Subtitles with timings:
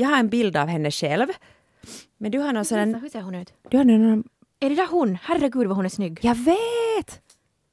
[0.00, 1.26] jag har en bild av henne själv.
[2.18, 2.94] Men du har någon sån...
[2.94, 3.54] Hur ser hon ut?
[3.68, 4.24] Du har någon...
[4.60, 5.18] Är det där hon?
[5.22, 6.18] Herregud vad hon är snygg.
[6.22, 7.20] Jag vet!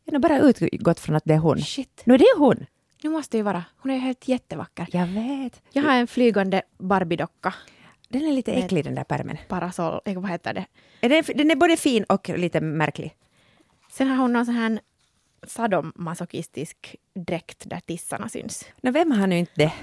[0.04, 1.58] Jag har bara utgått från att det är hon.
[1.60, 2.02] Shit.
[2.06, 2.66] Nu är det hon.
[3.04, 3.64] Nu måste det ju vara.
[3.78, 4.88] Hon är helt jättevacker.
[4.92, 5.62] Jag vet.
[5.72, 7.54] Jag har en flygande Barbie-docka.
[8.10, 9.38] Den är lite äcklig den där pärmen.
[9.48, 10.66] Parasoll, vad heter det?
[11.02, 13.16] Är den, den är både fin och lite märklig.
[13.92, 14.80] Sen har hon någon sån här
[15.48, 18.66] sadomasochistisk dräkt där tissarna syns.
[18.82, 19.74] Nå, vem har nu inte det?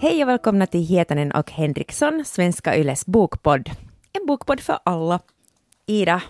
[0.00, 3.70] Hej och välkomna till Hietanen och Henriksson, Svenska Yles bokpodd.
[4.12, 5.20] En bokpodd för alla.
[5.86, 6.22] Ida,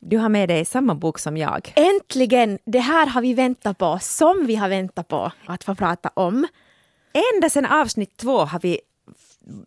[0.00, 1.72] du har med dig samma bok som jag.
[1.76, 2.58] Äntligen!
[2.64, 6.46] Det här har vi väntat på, som vi har väntat på att få prata om.
[7.34, 8.80] Ända sedan avsnitt två har vi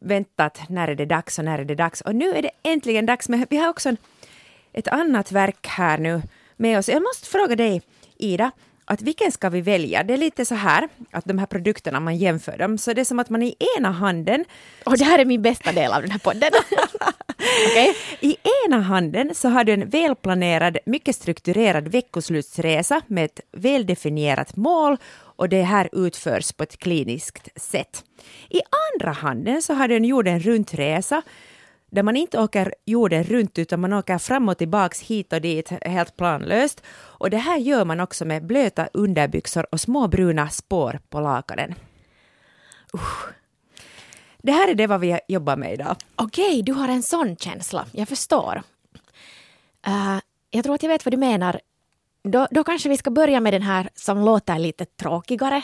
[0.01, 3.05] väntat när är det dags och när är det dags och nu är det äntligen
[3.05, 3.29] dags.
[3.29, 3.97] Men vi har också en,
[4.73, 6.21] ett annat verk här nu
[6.57, 6.89] med oss.
[6.89, 7.81] Jag måste fråga dig,
[8.17, 8.51] Ida,
[8.89, 10.03] att vilken ska vi välja?
[10.03, 13.05] Det är lite så här att de här produkterna, man jämför dem, så det är
[13.05, 14.45] som att man i ena handen...
[14.85, 16.51] Och det här är min bästa del av den här podden.
[17.71, 17.93] okay.
[18.19, 24.97] I ena handen så har du en välplanerad, mycket strukturerad veckoslutsresa med ett väldefinierat mål
[25.39, 28.03] och det här utförs på ett kliniskt sätt.
[28.49, 28.59] I
[28.93, 31.21] andra handen så har du en jorden runt-resa
[31.89, 35.69] där man inte åker jorden runt utan man åker fram och tillbaks hit och dit
[35.69, 36.83] helt planlöst.
[36.91, 41.75] Och det här gör man också med blöta underbyxor och små bruna spår på lakanen.
[42.93, 43.29] Usch.
[44.37, 45.95] Det här är det vad vi jobbar med idag.
[46.15, 47.85] Okej, du har en sån känsla.
[47.91, 48.61] Jag förstår.
[49.87, 50.19] Uh,
[50.51, 51.59] jag tror att jag vet vad du menar.
[52.23, 55.61] Då, då kanske vi ska börja med den här som låter lite tråkigare.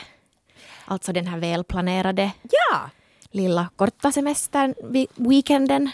[0.84, 2.90] Alltså den här välplanerade Ja!
[3.30, 4.74] lilla korta semestern,
[5.14, 5.90] weekenden.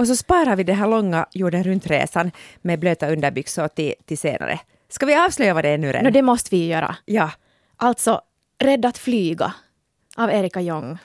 [0.00, 2.30] Och så sparar vi den här långa jorden runt-resan
[2.62, 4.60] med blöta underbyxor till, till senare.
[4.88, 6.04] Ska vi avslöja vad det är nu redan?
[6.04, 6.96] No, det måste vi göra.
[7.04, 7.30] Ja.
[7.76, 8.20] Alltså,
[8.58, 9.54] Rädd att flyga
[10.16, 10.98] av Erika Jong.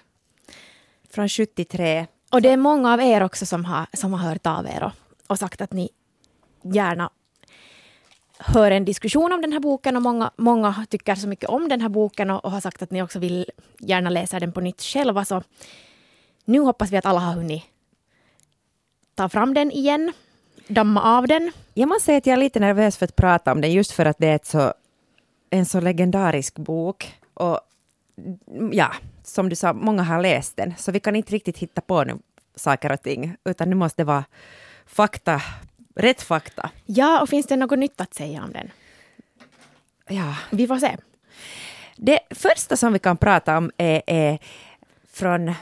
[1.09, 2.07] Från 73.
[2.31, 4.91] Och det är många av er också som har, som har hört av er och,
[5.27, 5.89] och sagt att ni
[6.63, 7.09] gärna
[8.37, 11.81] hör en diskussion om den här boken och många, många tycker så mycket om den
[11.81, 13.45] här boken och, och har sagt att ni också vill
[13.79, 15.25] gärna läsa den på nytt själva.
[15.25, 15.43] Så
[16.45, 17.63] nu hoppas vi att alla har hunnit
[19.15, 20.13] ta fram den igen,
[20.67, 21.51] damma av den.
[21.73, 24.05] Jag måste säga att jag är lite nervös för att prata om den just för
[24.05, 24.73] att det är så,
[25.49, 27.19] en så legendarisk bok.
[27.33, 27.59] Och
[28.71, 28.93] ja,
[29.23, 32.17] som du sa, många har läst den, så vi kan inte riktigt hitta på nu
[32.55, 34.25] saker och ting, utan nu måste det vara
[34.85, 35.41] fakta,
[35.95, 36.69] rätt fakta.
[36.85, 38.71] Ja, och finns det något nytt att säga om den?
[40.07, 40.35] Ja.
[40.51, 40.97] Vi får se.
[41.95, 44.39] Det första som vi kan prata om är, är
[45.11, 45.53] från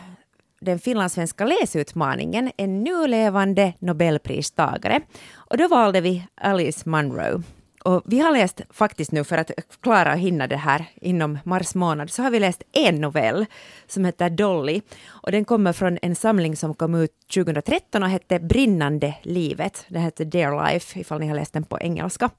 [0.63, 5.01] den finlandssvenska läsutmaningen, en nu levande nobelpristagare.
[5.33, 7.43] Och då valde vi Alice Munro.
[7.83, 11.75] Och vi har läst faktiskt nu, för att klara och hinna det här inom mars
[11.75, 13.45] månad, så har vi läst en novell
[13.87, 14.81] som heter Dolly.
[15.07, 19.85] Och den kommer från en samling som kom ut 2013 och hette Brinnande livet.
[19.87, 22.29] Den heter Dear Life, ifall ni har läst den på engelska.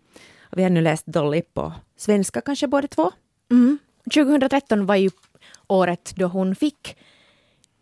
[0.43, 3.11] Och vi har nu läst Dolly på svenska, kanske båda två.
[3.51, 3.79] Mm.
[4.15, 5.11] 2013 var ju
[5.69, 6.97] året då hon fick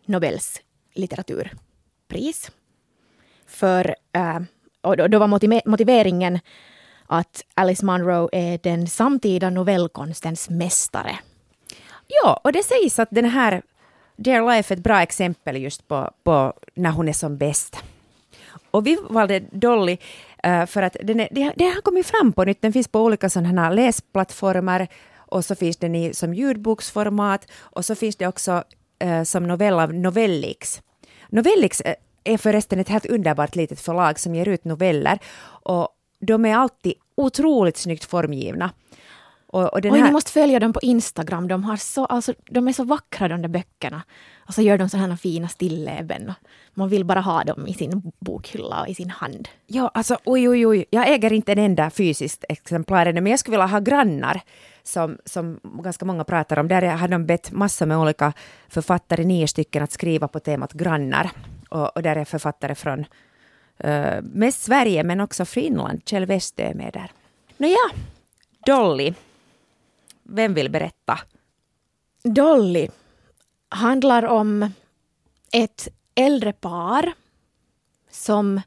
[0.07, 0.61] Nobels
[0.95, 2.51] litteraturpris.
[3.47, 4.41] För, eh,
[4.81, 5.27] och då, var
[5.71, 6.39] motiveringen
[7.07, 11.19] att Alice Munro är den samtida novellkonstens mästare.
[12.07, 13.63] Ja, och det sägs att den här
[14.17, 17.77] Dear Life är ett bra exempel just på, på när hon är som bäst.
[18.71, 19.99] Och vi valde Dolly
[20.43, 22.63] eh, för att den, är, den, har kommit fram på nytt.
[22.63, 27.85] Den finns på olika sådana här läsplattformar och så finns den i, som ljudboksformat och
[27.85, 28.65] så finns det också
[29.03, 30.83] uh, som novell av Novellix.
[31.29, 31.83] Novellix
[32.25, 35.89] är förresten ett helt underbart litet förlag som ger ut noveller och
[36.21, 38.71] de är alltid otroligt snyggt formgivna.
[39.47, 40.07] Och, och den Oj, här...
[40.07, 41.49] ni måste följa dem på Instagram.
[41.49, 44.03] De, har så, alltså, de är så vackra de där böckerna.
[44.47, 46.33] Och så gör de sådana fina stilleben.
[46.75, 49.49] Man vill bara ha dem i sin bokhylla och i sin hand.
[49.67, 50.85] Ja, alltså oj, oj, oj.
[50.91, 54.41] Jag äger inte en enda fysiskt exemplar ännu, men jag skulle vilja ha grannar
[54.85, 56.69] som, som ganska många pratar om.
[56.69, 58.33] Där har de bett massor med olika
[58.69, 61.31] författare, nio stycken, att skriva på temat grannar.
[61.69, 62.99] Och, och där är författare från
[63.85, 66.03] uh, mest Sverige, men också Finland.
[66.05, 67.13] Kjell Westö är med där.
[67.57, 67.91] Nåja,
[68.67, 69.15] Dolly.
[70.23, 71.19] Vem vill berätta?
[72.23, 72.89] Dolly
[73.69, 74.73] handlar om
[75.53, 77.13] ett äldre par
[78.11, 78.61] som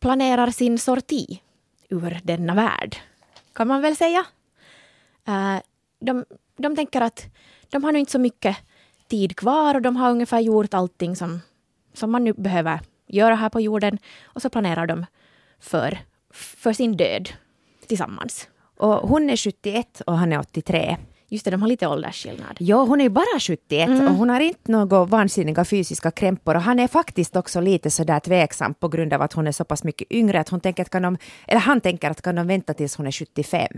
[0.00, 1.40] planerar sin sorti
[1.88, 2.96] ur denna värld,
[3.52, 4.24] kan man väl säga.
[5.28, 5.58] Uh,
[6.00, 6.24] de,
[6.56, 7.26] de tänker att
[7.68, 8.56] de har nu inte så mycket
[9.08, 11.40] tid kvar och de har ungefär gjort allting som,
[11.94, 15.06] som man nu behöver göra här på jorden och så planerar de
[15.60, 15.98] för,
[16.32, 17.28] för sin död.
[17.86, 18.48] tillsammans.
[18.76, 20.96] Och hon är 71 och han är 83.
[21.28, 22.56] Just det, de har lite åldersskillnad.
[22.58, 24.08] Ja, hon är ju bara 71 Mm.
[24.08, 28.20] och hon har inte några vansinniga fysiska krämpor och han är faktiskt också lite sådär
[28.20, 30.90] tveksam på grund av att hon är så pass mycket yngre att hon tänker att
[30.90, 33.68] kan de, eller han tänker att kan de vänta tills hon är 75.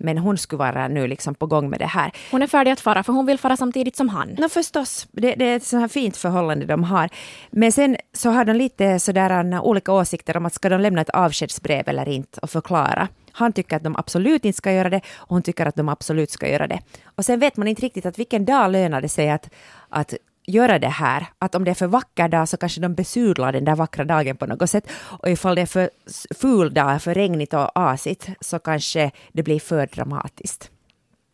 [0.00, 2.12] Men hon skulle vara nu liksom på gång med det här.
[2.30, 4.34] Hon är färdig att fara för hon vill fara samtidigt som han.
[4.38, 7.10] Nå förstås, det, det är ett så här fint förhållande de har.
[7.50, 11.10] Men sen så har de lite sådär olika åsikter om att ska de lämna ett
[11.10, 13.08] avskedsbrev eller inte och förklara.
[13.32, 16.30] Han tycker att de absolut inte ska göra det och hon tycker att de absolut
[16.30, 16.80] ska göra det.
[17.04, 19.50] Och sen vet man inte riktigt att vilken dag lönar det sig att,
[19.88, 20.14] att
[20.46, 21.26] göra det här.
[21.38, 24.36] Att om det är för vacker dag så kanske de besudlar den där vackra dagen
[24.36, 24.90] på något sätt.
[24.92, 25.90] Och ifall det är för
[26.34, 30.70] ful dag, för regnigt och asigt så kanske det blir för dramatiskt.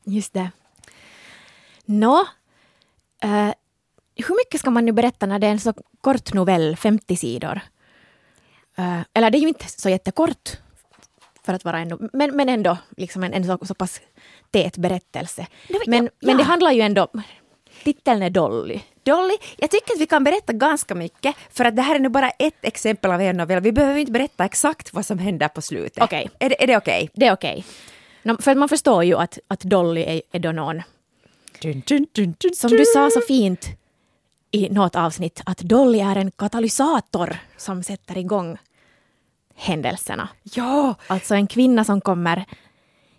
[0.05, 0.51] Just det.
[1.85, 2.25] Nå,
[3.23, 3.51] eh,
[4.17, 7.61] hur mycket ska man nu berätta när det är en så kort novell, 50 sidor?
[8.79, 10.51] Eh, eller det är ju inte så jättekort
[11.45, 14.01] för att vara ändå, men, men ändå liksom en, en så, så pass
[14.51, 15.47] tät berättelse.
[15.69, 17.09] men- Men, ja, men det handlar ju ändå,
[17.95, 18.81] titeln är Dolly.
[19.03, 22.09] Dolly, jag tycker att vi kan berätta ganska mycket, för att det här är nu
[22.09, 23.61] bara ett exempel av en novell.
[23.63, 26.03] Vi behöver inte berätta exakt vad som händer på slutet.
[26.03, 26.31] Okej.
[26.39, 27.11] Är, det- är det okej?
[27.15, 27.65] Det är okej.
[28.23, 30.83] Nå, För man förstår ju att, att Dolly är, är då någon
[31.63, 33.67] dun, dun, dun, Som du sa så fint
[34.51, 38.59] i något avsnitt, att Dolly är en katalysator som sätter igång
[39.55, 40.29] händelserna.
[40.43, 42.45] Ja, Alltså en kvinna som kommer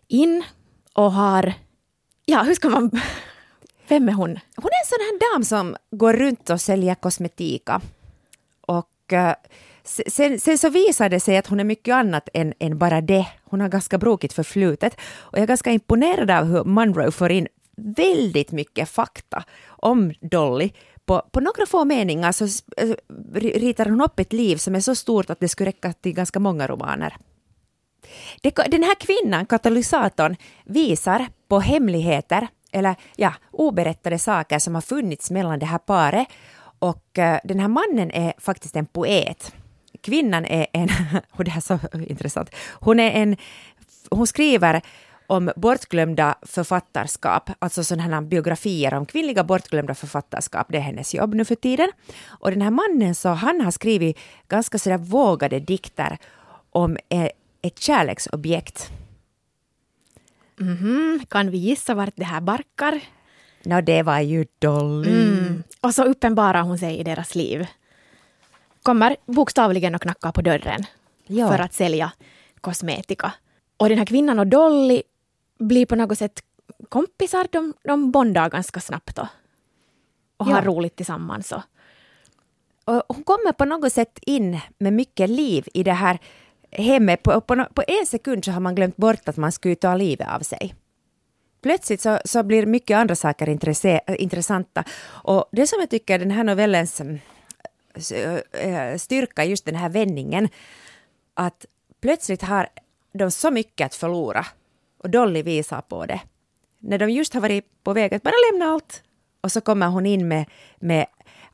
[0.08, 0.44] in
[0.94, 1.54] och har...
[2.26, 2.92] Ja, hur ska man...
[3.90, 4.30] Vem är hon?
[4.56, 7.82] hon är en sån här dam som går runt och säljer kosmetika.
[8.62, 9.34] Och uh,
[10.08, 13.28] sen, sen så visar det sig att hon är mycket annat än, än bara det.
[13.44, 14.98] Hon har ganska brokigt förflutet.
[15.18, 17.48] Och jag är ganska imponerad av hur Munro får in
[17.78, 20.72] väldigt mycket fakta om Dolly.
[21.06, 22.46] På, på några få meningar så
[22.78, 22.96] eh,
[23.36, 26.40] ritar hon upp ett liv som är så stort att det skulle räcka till ganska
[26.40, 27.18] många romaner.
[28.42, 30.36] Den här kvinnan, katalysatorn,
[30.66, 36.28] visar på hemligheter eller ja, oberättade saker som har funnits mellan det här paret.
[36.80, 39.54] Och eh, den här mannen är faktiskt en poet.
[40.02, 40.90] Kvinnan är en,
[41.32, 43.38] och det här är så intressant, hon är en,
[44.10, 44.82] hon skriver
[45.28, 51.34] om bortglömda författarskap, alltså sådana här biografier om kvinnliga bortglömda författarskap, det är hennes jobb
[51.34, 51.92] nu för tiden.
[52.28, 56.18] Och den här mannen så han har skrivit ganska sådär vågade dikter
[56.70, 57.30] om eh,
[57.62, 58.92] ett kärleksobjekt.
[60.60, 63.02] Mhm, kan vi gissa vart det här barkar?
[63.64, 65.10] Nå, det var ju Dolly.
[65.12, 65.64] Mm.
[65.82, 67.68] Och så uppenbarar hon sig i deras liv.
[68.84, 70.84] Kommer bokstavligen och knackar på dörren
[71.28, 71.48] Ja.
[71.48, 72.12] för att sälja
[72.62, 73.34] kosmetika.
[73.78, 75.02] Och den här kvinnan och Dolly
[75.60, 76.44] blir på något sätt
[76.90, 77.48] kompisar.
[77.52, 79.28] De, de bondar ganska snabbt då.
[80.38, 80.54] Och Ja.
[80.56, 81.52] har roligt tillsammans.
[81.52, 81.62] Och,
[82.86, 86.20] Och hon kommer på något sätt in med mycket liv i det här
[86.72, 87.24] hemmet.
[87.24, 90.28] På, på, på en sekund så har man glömt bort att man skulle ta livet
[90.28, 90.76] av sig.
[91.62, 94.84] Plötsligt så, så blir mycket andra saker intresse, intressanta.
[95.06, 97.20] Och det som jag tycker den här novellens mm,
[98.98, 100.50] styrka, just den här vändningen,
[101.34, 101.66] att
[102.02, 102.70] plötsligt har
[103.14, 104.46] de så mycket att förlora.
[104.98, 106.22] Och Dolly visar på det.
[106.80, 109.04] När de just har varit på väg att bara lämna allt.
[109.42, 110.46] Och så kommer hon in med,
[110.80, 111.06] med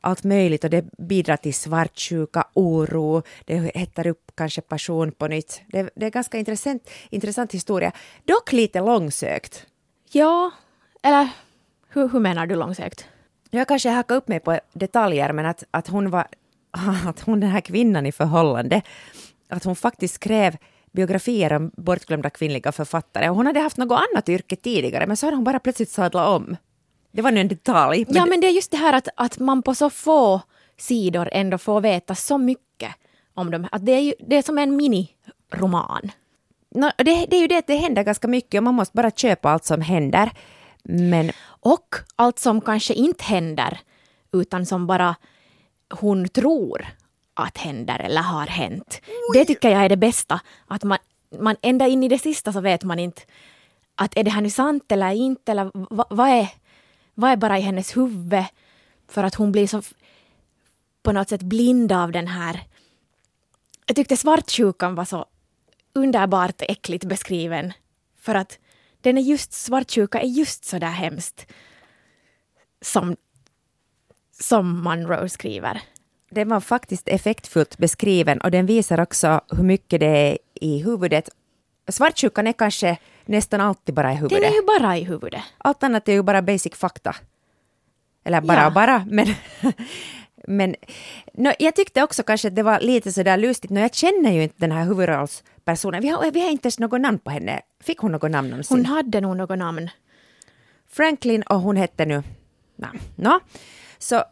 [0.04, 5.60] allt möjligt och det bidrar till svartsjuka, oro, det hettar upp kanske passion på nytt.
[5.66, 7.92] Det, det är ganska intressant, intressant historia.
[8.24, 9.66] Dock lite långsökt.
[10.12, 10.50] ja,
[11.02, 11.28] eller
[11.88, 13.06] hur, hur menar du långsökt?
[13.50, 16.26] Jag kanske hakar upp mig på detaljer, men att, att hon var,
[17.06, 18.82] att hon den här kvinnan i förhållande,
[19.48, 20.56] att hon faktiskt skrev
[20.92, 23.28] biografier om bortglömda kvinnliga författare.
[23.28, 26.28] Och hon hade haft något annat yrke tidigare, men så hade hon bara plötsligt sadlat
[26.28, 26.56] om.
[27.14, 28.06] Det var nu en detalj.
[28.08, 30.40] ja, men det är just det här att, att man på så få
[30.76, 32.94] sidor ändå får veta så mycket
[33.34, 33.68] om dem.
[33.72, 36.10] Att det, är ju, det är som en miniroman.
[36.96, 39.50] Det, det är ju det att det händer ganska mycket och man måste bara köpa
[39.50, 40.30] allt som händer.
[40.82, 43.80] Men Och allt som kanske inte händer,
[44.32, 45.16] utan som bara
[45.90, 46.86] hon tror
[47.34, 49.00] att händer eller har hänt.
[49.34, 50.40] Det tycker jag är det bästa.
[50.66, 50.98] Att man,
[51.40, 53.22] man ända in i det sista så vet man inte
[53.94, 56.48] att är det här nu sant eller inte, eller va, vad, är,
[57.14, 58.44] vad är bara i hennes huvud?
[59.08, 59.82] För att hon blir så
[61.02, 62.60] på något sätt blind av den här...
[63.86, 65.26] Jag tyckte svartsjukan var så
[65.92, 67.72] underbart äckligt beskriven.
[68.20, 68.58] För att
[69.00, 71.46] den är just, svartsjuka är just så där hemskt
[72.80, 73.16] som,
[74.40, 75.80] som Monroe skriver.
[76.30, 81.28] den var faktiskt effektfullt beskriven och den visar också hur mycket det är i huvudet.
[81.88, 84.50] Svartsjukan är kanske nästan alltid bara i Den huvudet.
[84.50, 85.42] är ju bara i huvudet.
[85.58, 87.16] Allt annat är ju bara basic fakta.
[88.24, 88.70] Eller bara Ja.
[88.70, 89.26] bara, men
[90.48, 90.74] Men
[91.34, 94.42] no, jag tyckte också kanske att det var lite sådär lustigt, no, jag känner ju
[94.42, 96.02] inte den här huvudrollspersonen.
[96.02, 97.60] Vi har, vi har inte ens något namn på henne.
[97.80, 98.76] Fick hon något namn någonsin?
[98.76, 99.90] Hon hade nog något namn.
[100.90, 102.22] Franklin och hon hette nu...
[102.76, 102.86] No.
[103.16, 103.40] no.
[103.98, 104.22] Så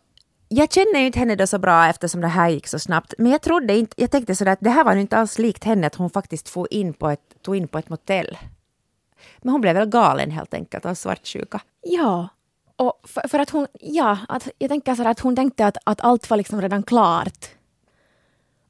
[0.49, 3.15] jag känner ju inte henne då så bra eftersom det här gick så snabbt.
[3.19, 5.87] Men jag trodde inte, jag tänkte sådär att det här var inte alls likt henne
[5.87, 8.39] att hon faktiskt in på ett, tog in på ett motell.
[9.39, 11.61] Men hon blev väl galen helt enkelt av svartsjuka.
[11.83, 12.29] Ja,
[12.77, 16.01] och för, för, att hon, ja, att jag tänker så att hon tänkte att, att
[16.01, 17.47] allt var liksom redan klart.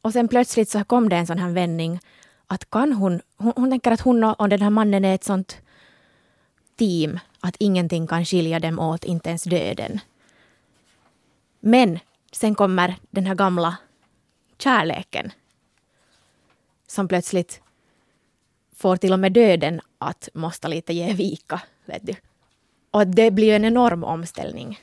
[0.02, 2.00] Och sen plötsligt så kom det en sån här vändning
[2.46, 5.24] att kan hon, hon, hon tänker att hon och, och den här mannen är ett
[5.24, 5.56] sånt
[6.76, 10.00] team att ingenting kan skilja dem åt, inte ens döden.
[11.60, 11.98] Men
[12.32, 13.76] sen kommer den här gamla
[14.58, 15.32] kärleken
[16.86, 17.60] som plötsligt
[18.76, 21.60] får till och med döden att måste lite ge vika.
[21.84, 22.14] Vet du.
[22.90, 24.80] Och det blir en enorm omställning.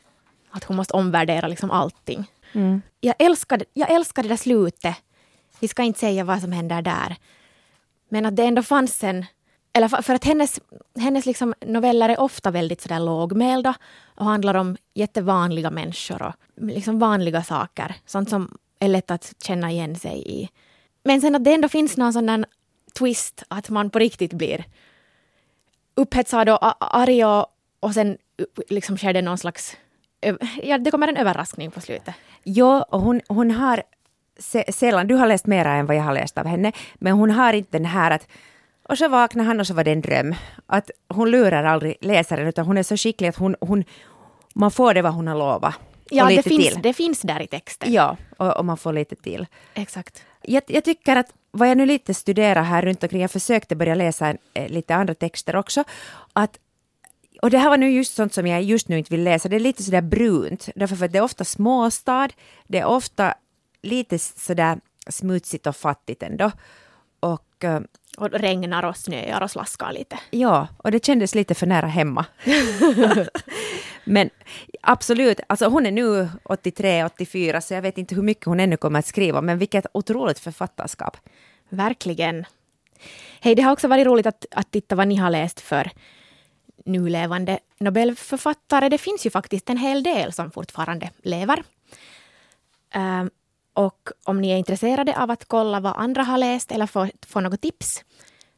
[0.49, 2.31] Att hon måste omvärdera liksom allting.
[2.53, 2.81] Mm.
[2.99, 4.95] Jag, älskar, jag älskar det där slutet.
[5.59, 7.15] Vi ska inte säga vad som händer där.
[8.09, 9.25] Men att det ändå fanns en...
[9.73, 10.59] Eller för, att hennes,
[10.99, 13.73] hennes liksom noveller är ofta väldigt sådär lågmälda
[14.15, 17.95] och handlar om jättevanliga människor och liksom vanliga saker.
[18.05, 20.49] Sånt som är lätt att känna igen sig i.
[21.03, 22.45] Men sen att det ändå finns någon sån där
[22.93, 24.65] twist att man på riktigt blir
[26.01, 26.59] upphetsad och
[26.97, 27.45] arg och,
[27.79, 28.17] och sen
[28.69, 29.77] liksom sker det någon slags...
[30.63, 32.15] Ja, det kommer en överraskning på slutet.
[32.43, 33.83] Ja, och hon, hon har
[34.71, 37.53] sällan, du har läst mera än vad jag har läst av henne, men hon har
[37.53, 38.27] inte den här att
[38.89, 40.35] och så vaknar han och så var det en dröm.
[40.65, 43.83] Att hon lurar aldrig läsaren utan hon är så skicklig att hon, hon
[44.53, 45.75] man får det vad hon har lovat.
[46.09, 47.93] Ja, det finns, det finns där i texten.
[47.93, 49.47] Ja, och, och man får lite till.
[49.73, 50.23] Exakt.
[50.41, 53.95] Jag, jag, tycker att vad jag nu lite studerar här runt omkring, jag försökte börja
[53.95, 55.83] läsa eh, lite andra texter också,
[56.33, 56.59] att
[57.41, 59.49] och det här var nu just sånt som jag just nu inte vill läsa.
[59.49, 62.29] Det är lite sådär brunt, därför för att det är ofta småstad,
[62.67, 63.33] det är ofta
[63.81, 64.79] lite sådär
[65.09, 66.51] smutsigt och fattigt ändå.
[67.19, 67.79] Och, eh,
[68.17, 70.19] och regnar och snöar och slaskar lite.
[70.29, 72.25] Ja, och det kändes lite för nära hemma.
[74.09, 74.29] Men
[74.81, 78.77] absolut, alltså hon är nu 83, 84, så jag vet inte hur mycket hon ännu
[78.77, 81.17] kommer att skriva, men vilket otroligt författarskap.
[81.69, 82.45] Verkligen.
[83.41, 85.91] Hej, det har också varit roligt att, att titta vad ni har läst för
[86.85, 88.89] nulevande Nobelförfattare.
[88.89, 91.63] Det finns ju faktiskt en hel del som fortfarande lever.
[92.95, 93.29] Um,
[93.73, 97.39] och om ni är intresserade av att kolla vad andra har läst eller få, få
[97.39, 98.03] något tips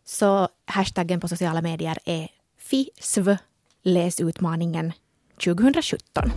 [0.05, 2.27] så hashtaggen på sociala medier är
[2.58, 3.38] FISV,
[3.84, 4.93] läsutmaningen
[5.43, 6.31] 2017.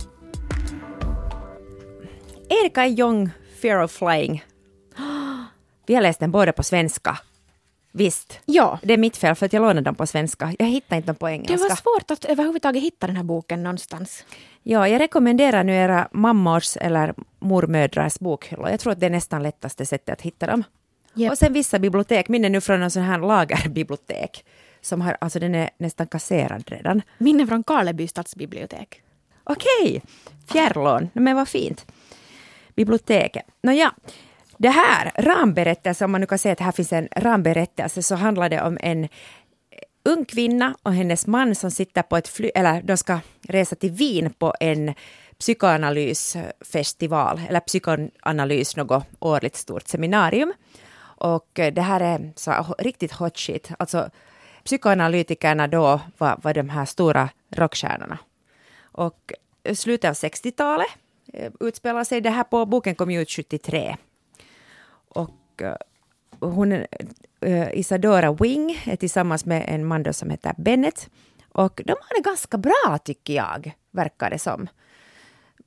[2.49, 3.29] Erika Jong,
[3.61, 4.43] Fear of Flying.
[5.85, 7.17] Vi har läst den både på svenska
[7.97, 8.39] Visst.
[8.45, 8.79] Ja.
[8.83, 10.53] Det är mitt fel för att jag lånade dem på svenska.
[10.59, 11.55] Jag hittade inte dem på engelska.
[11.55, 14.25] Det var svårt att överhuvudtaget hitta den här boken någonstans.
[14.63, 18.69] Ja, jag rekommenderar nu era mammors eller mormödrars bokhyllor.
[18.69, 20.63] Jag tror att det är nästan lättaste sättet att hitta dem.
[21.15, 21.31] Yep.
[21.31, 22.27] Och sen vissa bibliotek.
[22.27, 24.45] Min är nu från en sån här lagerbibliotek.
[24.85, 27.01] Som har, alltså den är nästan kasserad redan.
[27.17, 29.01] Min är från Karleby stadsbibliotek.
[29.43, 30.01] Okej,
[30.51, 31.09] fjärrlån.
[31.13, 31.85] Men vad fint.
[32.75, 33.45] Biblioteket.
[33.61, 33.93] Nåja,
[34.57, 38.49] det här, ramberättelse, om man nu kan säga att här finns en ramberättelse, så handlar
[38.49, 39.07] det om en
[40.03, 43.91] ung kvinna och hennes man som sitter på ett fly, eller de ska resa till
[43.91, 44.93] Wien på en
[45.39, 50.53] psykoanalysfestival, eller psykoanalys, något årligt stort seminarium.
[51.17, 53.71] Och det här är så riktigt hot shit.
[53.79, 54.09] Alltså
[54.65, 58.17] psykoanalytikerna då var, var de här stora rockstjärnorna.
[58.81, 59.33] Och
[59.73, 60.87] slutet av 60-talet
[61.33, 63.97] eh, utspelar sig det här på, boken kom ju ut 73.
[65.09, 65.75] Och eh,
[66.39, 66.71] hon,
[67.41, 71.09] eh, Isadora Wing är tillsammans med en man som heter Bennett.
[71.51, 74.67] Och de har det ganska bra tycker jag, verkar det som.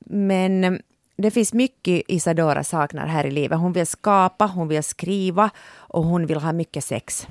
[0.05, 0.81] Men
[1.15, 3.59] det finns mycket Isadora saknar här i livet.
[3.59, 7.27] Hon vill skapa, hon vill skriva och hon vill ha mycket sex.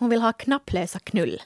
[0.00, 1.42] Hon vill ha knapplösa knull.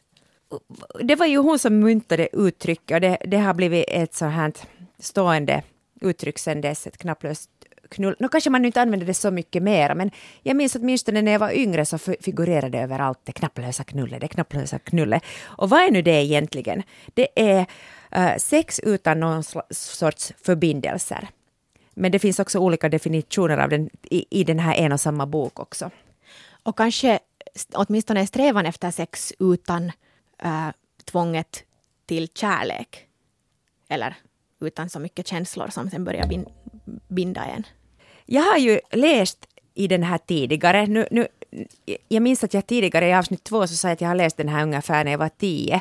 [1.01, 4.53] Det var ju hon som myntade uttrycket och det, det har blivit ett så här
[4.99, 5.63] stående
[6.01, 7.51] uttryck sedan dess, ett knapplöst
[7.91, 8.17] knull.
[8.19, 10.11] Nu kanske man inte använder det så mycket mer, men
[10.43, 14.29] jag minns åtminstone när jag var yngre så figurerade det överallt det knapplösa knullet, det
[14.29, 15.23] knapplösa knullet.
[15.43, 16.83] Och vad är nu det egentligen?
[17.15, 17.67] Det är
[18.17, 21.29] uh, sex utan någon sorts förbindelser.
[21.95, 25.27] Men det finns också olika definitioner av den i, i den här en och samma
[25.27, 25.91] bok också.
[26.63, 27.19] Och kanske
[27.75, 29.93] åtminstone strävan efter sex utan
[30.45, 30.71] uh,
[31.05, 31.65] tvånget
[32.07, 33.07] till kärlek.
[33.89, 34.17] Eller
[34.61, 36.45] utan så mycket känslor som sen börjar
[37.09, 37.67] binda en.
[38.27, 40.87] Jag har ju läst i den här tidigare.
[40.87, 41.29] Nu, nu,
[42.09, 44.49] jag minns att jag tidigare i avsnitt två så sa att jag har läst den
[44.49, 45.81] här ungefär när jag var tio.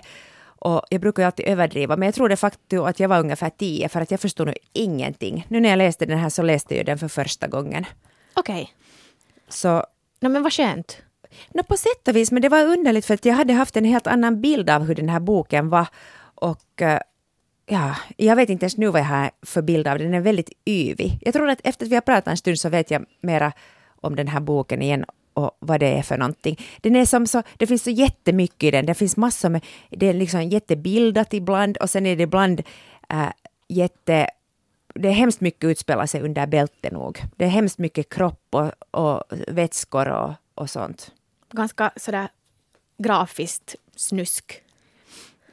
[0.66, 3.50] Och jag brukar ju alltid överdriva, men jag tror det faktum att jag var ungefär
[3.50, 5.46] tio, för att jag förstod nu ingenting.
[5.50, 7.86] Nu när jag läste den här så läste jag den för första gången.
[8.34, 8.54] Okej.
[8.54, 8.68] Okay.
[9.50, 9.86] Så...
[10.20, 11.02] No, men vad skönt.
[11.54, 13.86] No, på sätt och vis, men det var underligt för att jag hade haft en
[13.86, 15.88] helt annan bild av hur den här boken var.
[16.36, 17.00] Och eh,
[17.66, 20.08] ja, jag vet inte ens nu vad jag har för bild av den.
[20.08, 21.20] Den är väldigt yvig.
[21.22, 23.52] Jag tror att efter att vi har pratat en stund så vet jag mera
[24.02, 26.60] om den här boken igen och vad det är för någonting.
[26.82, 28.86] Den är som så, det finns så jättemycket i den.
[28.86, 32.62] Det finns massor med, det är liksom jättebildat ibland och sen är det ibland
[33.10, 33.30] äh,
[33.68, 34.28] jätte
[34.96, 37.24] det är hemskt mycket utspelar sig under bältet nog.
[37.36, 41.12] Det är hemskt mycket kropp och, och vätskor och, och sånt.
[41.54, 42.30] Ganska sådär
[42.98, 44.62] grafiskt snusk.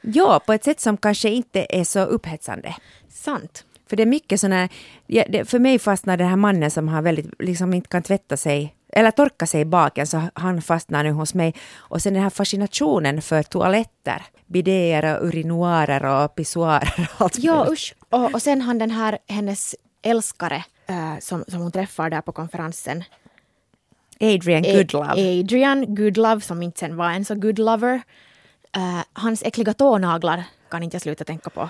[0.01, 2.75] Ja, på ett sätt som kanske inte är så upphetsande.
[3.09, 3.65] Sant.
[3.89, 4.69] För det är mycket sådana,
[5.07, 8.75] ja, för mig fastnar den här mannen som har väldigt, liksom inte kan tvätta sig
[8.93, 11.55] eller torka sig i baken, så han fastnar nu hos mig.
[11.75, 17.95] Och sen den här fascinationen för toaletter, bidéer och urinoarer och pissoarer allt Ja, usch.
[18.09, 22.31] Och, och sen han den här, hennes älskare äh, som, som hon träffar där på
[22.31, 23.03] konferensen.
[24.21, 25.39] Adrian Goodlove.
[25.39, 28.01] Adrian Goodlove, som inte sen var en så good lover.
[28.75, 31.69] Äh, hans äckliga tånaglar kan inte jag sluta tänka på.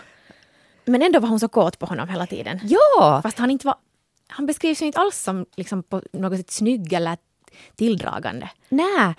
[0.86, 2.60] Men ändå var hon så kåt på honom hela tiden.
[2.64, 3.20] Ja!
[3.24, 3.76] Fast han inte var
[4.32, 7.18] han beskrivs ju inte alls som liksom på något sätt snygg eller
[7.76, 8.50] tilldragande.
[8.70, 9.14] Nej,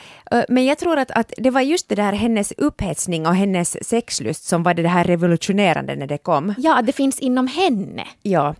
[0.48, 4.44] men jag tror att, att det var just det där hennes upphetsning och hennes sexlust
[4.44, 6.54] som var det här revolutionerande när det kom.
[6.58, 8.06] Ja, det finns inom henne.
[8.22, 8.54] Ja,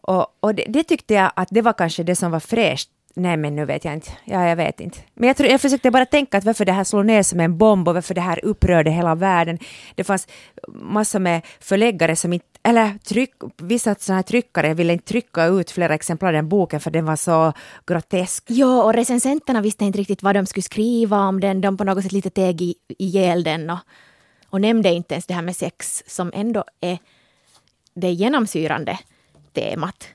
[0.00, 3.36] och, och det, det, tyckte jag att det var kanske det som var fräscht Nej
[3.36, 4.10] men nu vet jag inte.
[4.24, 4.98] Ja, jag vet inte.
[5.14, 7.58] Men jag, tror, jag försökte bara tänka att varför det här slog ner som en
[7.58, 9.58] bomb och varför det här upprörde hela världen.
[9.94, 10.28] Det fanns
[10.68, 15.70] massor med förläggare som inte, eller tryck, vissa sådana här tryckare ville inte trycka ut
[15.70, 17.52] flera exemplar av den boken för den var så
[17.86, 18.44] grotesk.
[18.46, 21.60] Ja, och recensenterna visste inte riktigt vad de skulle skriva om den.
[21.60, 23.78] De på något sätt lite teg ihjäl den och,
[24.50, 26.98] och nämnde inte ens det här med sex som ändå är
[27.94, 28.98] det genomsyrande
[29.52, 30.08] temat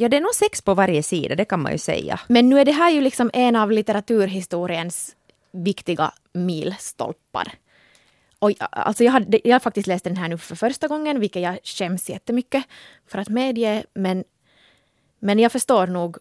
[0.00, 2.20] Ja, det är nog sex på varje sida, det kan man ju säga.
[2.28, 5.16] Men nu är det här ju liksom en av litteraturhistoriens
[5.52, 7.52] viktiga milstolpar.
[8.38, 11.42] Och alltså jag, har, jag har faktiskt läst den här nu för första gången, vilket
[11.42, 12.64] jag skäms jättemycket
[13.06, 13.84] för att medge.
[13.94, 14.24] Men,
[15.18, 16.16] men jag förstår nog,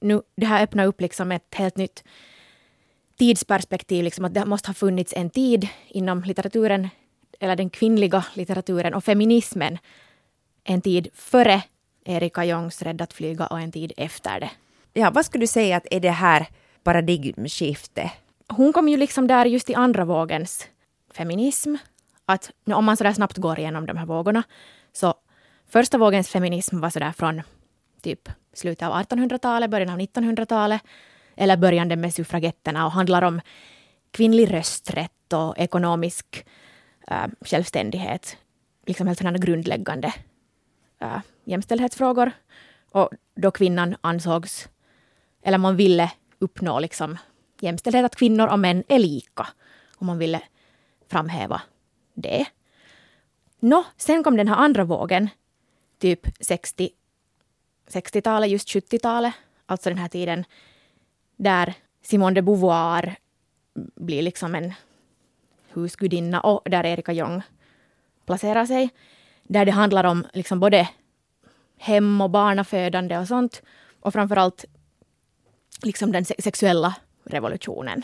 [0.00, 2.04] nu, det här öppnar upp liksom ett helt nytt
[3.18, 6.88] tidsperspektiv, liksom att det måste ha funnits en tid inom litteraturen,
[7.40, 9.78] eller den kvinnliga litteraturen och feminismen,
[10.64, 11.62] en tid före
[12.08, 14.50] Erika Jongs Rädd att flyga och en tid efter det.
[14.92, 16.46] Ja, vad skulle du säga att är det här
[16.82, 18.10] paradigmskifte?
[18.48, 20.68] Hon kom ju liksom där just i andra vågens
[21.14, 21.74] feminism.
[22.26, 24.42] Att om man sådär snabbt går igenom de här vågorna
[24.92, 25.14] så
[25.68, 27.42] första vågens feminism var sådär från
[28.02, 30.82] typ slutet av 1800-talet, början av 1900-talet
[31.36, 33.40] eller börjande med suffragetterna och handlar om
[34.10, 36.46] kvinnlig rösträtt och ekonomisk
[37.06, 38.36] äh, självständighet.
[38.86, 40.12] Liksom helt sådana grundläggande
[41.00, 42.32] äh, jämställdhetsfrågor.
[42.90, 44.68] Och då kvinnan ansågs,
[45.42, 47.18] eller man ville uppnå liksom
[47.60, 49.46] jämställdhet, att kvinnor och män är lika.
[49.96, 50.42] Och man ville
[51.08, 51.62] framhäva
[52.14, 52.46] det.
[53.60, 55.28] Nå, sen kom den här andra vågen,
[55.98, 56.90] typ 60,
[57.88, 59.34] 60-talet, just 70-talet,
[59.66, 60.44] alltså den här tiden
[61.36, 63.16] där Simone de Beauvoir
[63.94, 64.72] blir liksom en
[65.72, 67.42] husgudinna och där Erika Jong
[68.26, 68.90] placerar sig.
[69.42, 70.88] Där det handlar om liksom både
[71.78, 73.62] hem och barnafödande och sånt.
[74.00, 74.64] Och framförallt
[75.82, 78.02] liksom den sexuella revolutionen.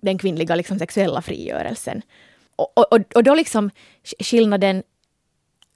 [0.00, 2.02] Den kvinnliga liksom sexuella frigörelsen.
[2.56, 3.70] Och, och, och då liksom
[4.18, 4.82] skillnaden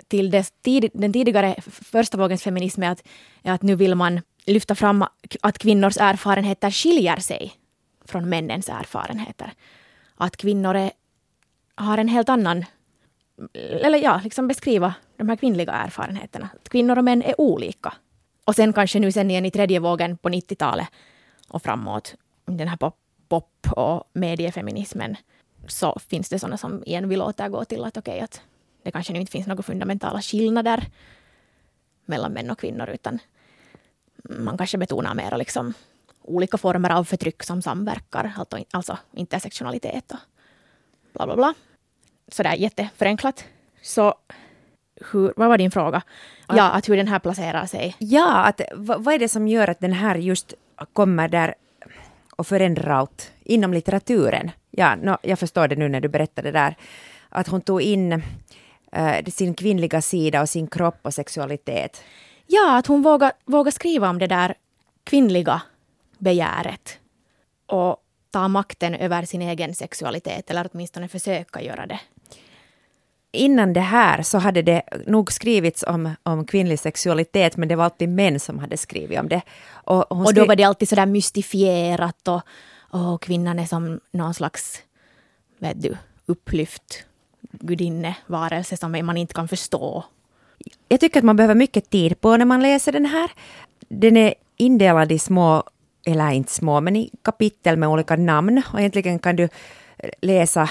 [0.09, 3.03] till dess, tid, den tidigare första vågens feminism är att,
[3.43, 5.05] är att nu vill man lyfta fram
[5.43, 7.53] att kvinnors erfarenheter skiljer sig
[8.05, 9.53] från männens erfarenheter.
[10.15, 10.91] Att kvinnor är,
[11.75, 12.65] har en helt annan
[13.55, 16.49] eller ja, liksom beskriva de här kvinnliga erfarenheterna.
[16.55, 17.95] Att kvinnor och män är olika.
[18.45, 20.89] Och sen kanske nu sen igen i tredje vågen på 90-talet
[21.49, 22.97] och framåt, den här pop,
[23.29, 25.17] pop och mediefeminismen,
[25.67, 28.41] så finns det sådana som igen vill återgå till att okej, okay, att
[28.83, 30.87] det kanske nu inte finns några fundamentala skillnader
[32.05, 33.19] mellan män och kvinnor, utan
[34.23, 35.75] man kanske betonar mer liksom
[36.23, 40.19] olika former av förtryck som samverkar, alltså, alltså intersektionalitet och
[41.13, 41.55] bla bla bla
[42.29, 43.45] sådär jätteförenklat.
[43.83, 44.15] Så
[45.13, 46.03] hur, vad var din fråga?
[46.49, 47.97] Ja, att hur den här placerar sig.
[47.99, 50.55] Ja, att, vad, vad är det som gör att den här just
[50.93, 51.55] kommer där
[52.37, 54.51] och förändrar allt inom litteraturen?
[54.71, 56.77] Ja, no, jag förstår det nu när du berättade där.
[57.29, 62.03] Att hon tog in uh, sin kvinnliga sida och sin kropp och sexualitet.
[62.47, 64.55] Ja, att hon vågar, vågar skriva om det där
[65.05, 65.63] kvinnliga
[66.19, 66.99] begäret.
[67.67, 67.97] Och
[68.31, 72.01] ta makten över sin egen sexualitet, eller åtminstone försöka göra det.
[73.37, 77.85] Innan det här så hade det nog skrivits om, om kvinnlig sexualitet, men det var
[77.85, 79.43] alltid män som hade skrivit om det.
[79.69, 82.41] Och, och då var det alltid sådär mystifierat och,
[83.01, 84.83] och kvinnan är som någon slags,
[85.59, 85.97] vet du,
[86.27, 87.05] upplyft
[87.51, 90.05] gudinnevarelse som man inte kan förstå.
[90.89, 93.31] Jag tycker att man behöver mycket tid på när man läser den här.
[93.89, 95.63] Den är indelad i små,
[96.07, 98.63] eller inte små, men i kapitel med olika namn.
[98.73, 99.49] Och egentligen kan du
[100.23, 100.71] läsa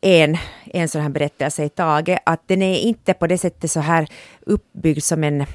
[0.00, 2.18] en, en sån här berättelse i taget.
[2.26, 4.08] Att den är inte på det sättet så här
[4.46, 5.46] uppbyggd som en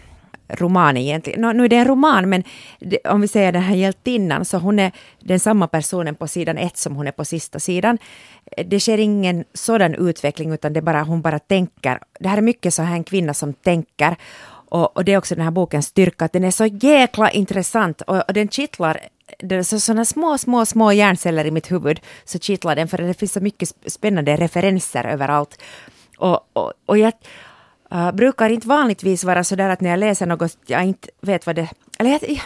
[0.48, 1.42] roman egentligen.
[1.42, 2.44] No, nu är det en roman, men
[2.80, 6.58] det, om vi säger den här hjältinnan, så hon är den samma personen på sidan
[6.58, 7.98] ett som hon är på sista sidan.
[8.66, 12.00] Det sker ingen sådan utveckling, utan det bara, hon bara tänker.
[12.20, 14.16] Det här är mycket så här en kvinna som tänker.
[14.70, 18.02] Och, och det är också den här bokens styrka, att den är så jäkla intressant
[18.02, 19.00] och, och den kittlar
[19.40, 22.98] det är så, sådana små, små, små hjärnceller i mitt huvud så kittlar den för
[22.98, 25.62] det finns så mycket spännande referenser överallt.
[26.18, 27.14] Och, och, och jag
[27.94, 31.46] uh, brukar inte vanligtvis vara så där att när jag läser något jag inte vet
[31.46, 31.70] vad det...
[32.00, 32.42] Eller jag,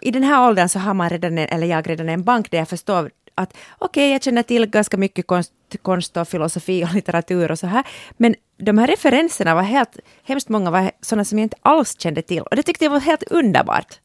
[0.00, 2.58] I den här åldern så har man redan, en, eller jag redan en bank där
[2.58, 6.94] jag förstår att okej, okay, jag känner till ganska mycket konst, konst och filosofi och
[6.94, 7.84] litteratur och så här.
[8.16, 12.22] Men de här referenserna var helt, hemskt många var sådana som jag inte alls kände
[12.22, 12.42] till.
[12.42, 14.00] Och det tyckte jag var helt underbart.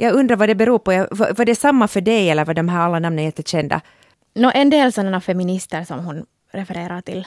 [0.00, 1.06] Jag undrar vad det beror på.
[1.10, 3.80] Var, det samma för dig eller var de här alla namnen jättekända?
[4.34, 7.26] No, en del sådana feminister som hon refererar till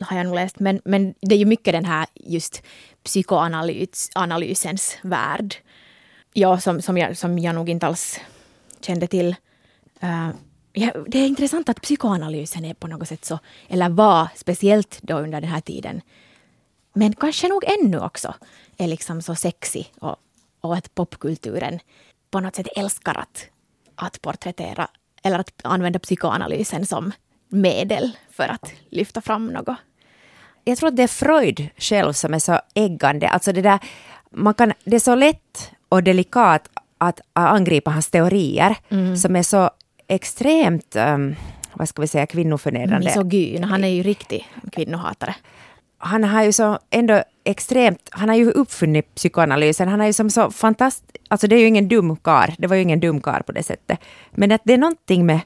[0.00, 0.60] har jag nog läst.
[0.60, 2.62] Men, men det är ju mycket den här just
[3.04, 5.54] psykoanalysens värld.
[6.32, 8.20] Ja, som, som, jag, som jag nog inte alls
[8.80, 9.36] kände till.
[10.02, 10.30] Uh,
[10.72, 15.14] ja, det är intressant att psykoanalysen är på något sätt så, eller var speciellt då
[15.14, 16.00] under den här tiden,
[16.92, 18.34] men kanske nog ännu också,
[18.76, 20.16] är liksom så sexy och,
[20.60, 21.80] och att popkulturen
[22.30, 23.46] på något sätt älskar att,
[23.94, 24.88] att porträttera
[25.22, 27.12] eller att använda psykoanalysen som
[27.48, 29.76] medel för att lyfta fram något
[30.64, 33.28] jag tror att det är Freud själv som är så äggande.
[33.28, 33.78] Alltså det, där,
[34.30, 36.68] man kan, det är så lätt och delikat
[36.98, 39.16] att angripa hans teorier mm.
[39.16, 39.70] som är så
[40.08, 41.36] extremt, um,
[41.72, 43.06] vad ska vi säga, kvinnoförnedrande.
[43.06, 45.34] Misogyn, han är ju riktig kvinnohatare.
[46.02, 50.30] Han har ju så ändå extremt, han har ju uppfunnit psykoanalysen, han är ju som
[50.30, 53.42] så fantastiskt, alltså det är ju ingen dum kar, det var ju ingen dum kar
[53.46, 53.98] på det sättet.
[54.30, 55.40] Men att det är någonting med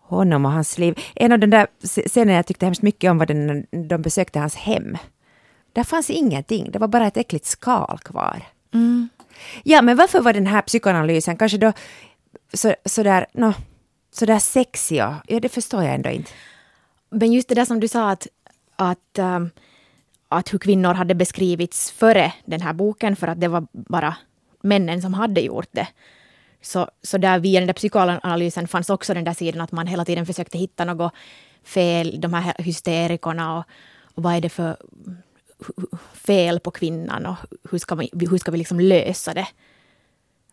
[0.00, 0.98] honom och hans liv.
[1.14, 1.66] En av de där
[2.08, 4.98] scenerna jag tyckte hemskt mycket om var den när de besökte hans hem.
[5.72, 8.42] Där fanns ingenting, det var bara ett äckligt skal kvar.
[8.74, 9.08] Mm.
[9.62, 11.72] Ja, men varför var den här psykoanalysen kanske då
[12.52, 13.54] så, sådär, no,
[14.12, 15.04] sådär sexig?
[15.04, 16.30] Och, ja, det förstår jag ändå inte.
[17.10, 18.26] Men just det där som du sa att,
[18.76, 19.50] att, um,
[20.28, 24.16] att hur kvinnor hade beskrivits före den här boken för att det var bara
[24.62, 25.88] männen som hade gjort det.
[26.60, 30.04] Så, så där via den där psykoanalysen fanns också den där sidan att man hela
[30.04, 31.12] tiden försökte hitta något
[31.64, 33.64] fel, de här hysterikerna och,
[34.14, 34.76] och vad är det för
[36.14, 37.36] fel på kvinnan och
[37.70, 39.48] hur ska, vi, hur ska vi liksom lösa det?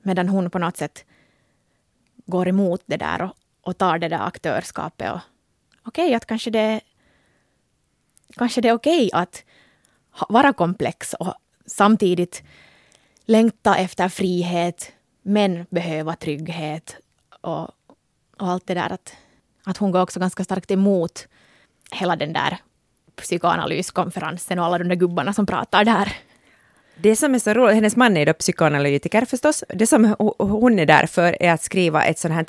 [0.02, 1.06] Medan hon på något sätt
[2.26, 5.12] går emot det där och, och tar det där aktörskapet.
[5.84, 6.82] Okej, okay, att kanske det,
[8.40, 9.44] kanske det är okej okay att
[10.30, 11.34] vara komplex och
[11.66, 12.44] samtidigt
[13.26, 16.96] längta efter frihet, men behöva trygghet
[17.42, 17.64] och,
[18.38, 18.92] och allt det där.
[18.92, 19.14] Att,
[19.64, 21.28] att hon går också ganska starkt emot
[21.92, 22.58] hela den där
[23.16, 26.14] psykoanalyskonferensen och alla de där gubbarna som pratar där.
[27.02, 29.64] Det som är så roligt, hennes man är då psykoanalytiker förstås.
[29.70, 32.46] Det som hon är där för är att skriva ett sånt här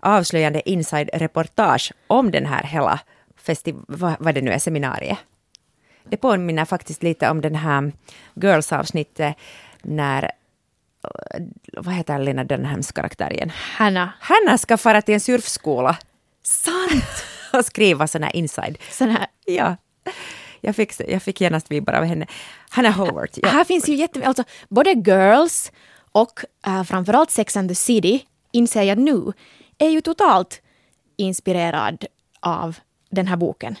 [0.00, 3.00] avslöjande inside-reportage om den här hela
[3.46, 5.18] festival, vad det nu är, seminariet.
[6.04, 7.92] Det påminner faktiskt lite om den här
[8.34, 9.36] Girls-avsnittet
[9.82, 10.30] när
[11.72, 13.52] vad heter Lena Dunhams karaktär igen?
[13.54, 14.12] Hanna.
[14.20, 15.96] Hanna ska fara till en surfskola.
[16.42, 17.24] Sant!
[17.52, 18.78] och skriva sådana här inside.
[18.90, 19.26] Sån här.
[19.44, 19.76] Ja.
[20.60, 22.26] Jag fick, jag fick genast vibbar av henne.
[22.70, 23.28] Hanna Howard.
[23.34, 23.48] Ja.
[23.48, 25.72] Här finns ju jättemycket, alltså både Girls
[26.12, 29.32] och uh, framförallt Sex and the City, inser jag nu,
[29.78, 30.62] är ju totalt
[31.16, 32.04] inspirerad
[32.40, 32.76] av
[33.10, 33.76] den här boken.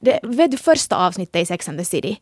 [0.00, 2.20] Det, vet du första avsnittet i Sex and the City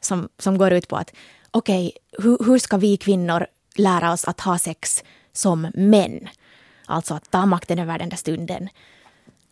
[0.00, 1.12] som, som går ut på att
[1.50, 6.28] okej, okay, hur, hur ska vi kvinnor lära oss att ha sex som män?
[6.86, 8.68] Alltså att ta makten över den där stunden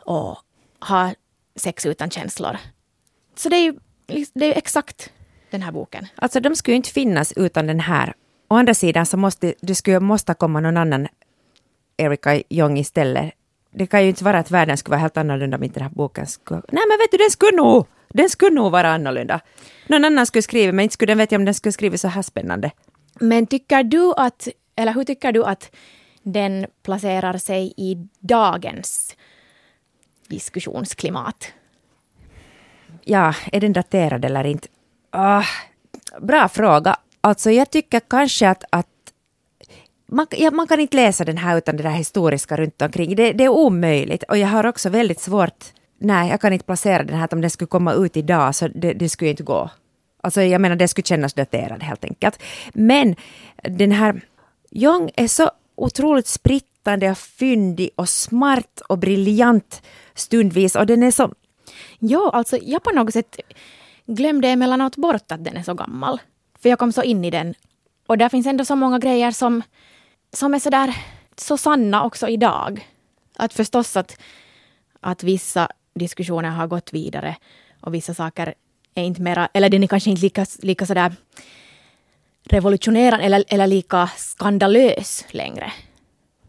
[0.01, 0.39] och
[0.81, 1.15] ha
[1.57, 2.57] sex utan känslor.
[3.35, 3.75] Så det är ju
[4.35, 5.13] det är exakt
[5.51, 6.07] den här boken.
[6.15, 8.15] Alltså de skulle ju inte finnas utan den här.
[8.49, 11.09] Å andra sidan så måste det skulle måste komma någon annan
[11.97, 13.33] Erika Jong istället.
[13.73, 15.95] Det kan ju inte vara att världen skulle vara helt annorlunda om inte den här
[15.95, 16.63] boken skulle...
[16.69, 19.41] Nej men vet du, den skulle nog den skulle nog vara annorlunda.
[19.87, 22.09] Någon annan skulle skriva, men inte skulle den vet jag om den skulle skriva så
[22.09, 22.71] här spännande.
[23.21, 25.77] Men tycker du att, eller hur tycker du att
[26.23, 29.17] den placerar sig i dagens
[30.29, 31.53] diskussionsklimat?
[33.05, 34.69] ja, är den daterad eller inte?
[35.11, 35.45] Ah,
[36.21, 36.97] bra fråga.
[37.21, 38.87] Alltså jag tycker kanske att, att
[40.13, 43.17] man, ja, man kan inte läsa den här utan det där historiska runt omkring.
[43.17, 44.23] Det, det är omöjligt.
[44.23, 45.65] Och jag har också väldigt svårt,
[45.99, 48.69] nej jag kan inte placera den här, att om den skulle komma ut idag så
[48.69, 49.71] det, det skulle inte gå.
[50.23, 52.43] Alltså jag menar det skulle kännas daterad helt enkelt.
[52.75, 53.17] Men
[53.63, 54.21] den här
[54.71, 59.83] Jong är så otroligt sprittande och fyndig och smart och briljant
[60.15, 61.33] stundvis och den är så...
[61.99, 63.37] Ja, alltså jag på något sätt
[64.07, 66.21] glömde emellanåt bort att den är så gammal.
[66.63, 67.55] För jag kom så in i den.
[68.07, 69.63] Och där finns ändå så många grejer som,
[70.33, 70.97] som är sådär
[71.37, 72.89] så sanna också idag.
[73.37, 74.21] Att förstås att,
[75.01, 77.37] att vissa diskussioner har gått vidare
[77.81, 78.55] och vissa saker
[78.95, 81.15] är inte mera, eller den är kanske inte lika, lika sådär
[82.45, 85.73] revolutionerande eller, eller lika skandalös längre.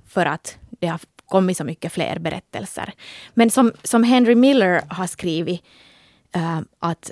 [0.08, 2.94] För att det har kommit så mycket fler berättelser.
[3.34, 5.62] Men som, som Henry Miller har skrivit,
[6.36, 7.12] äh, att,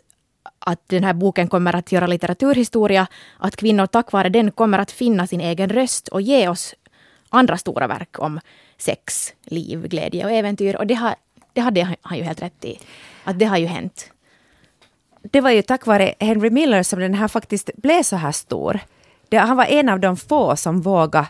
[0.66, 4.92] att den här boken kommer att göra litteraturhistoria, att kvinnor tack vare den kommer att
[4.92, 6.76] finna sin egen röst och ge oss
[7.30, 8.40] andra stora verk om
[8.78, 10.76] sex, liv, glädje och äventyr.
[10.76, 11.16] Och det, har,
[11.54, 12.80] det hade han ju helt rätt i.
[13.24, 14.12] Att det har ju hänt
[15.22, 18.80] det var ju tack vare Henry Miller som den här faktiskt blev så här stor.
[19.30, 21.28] Det, han var en av de få som vågade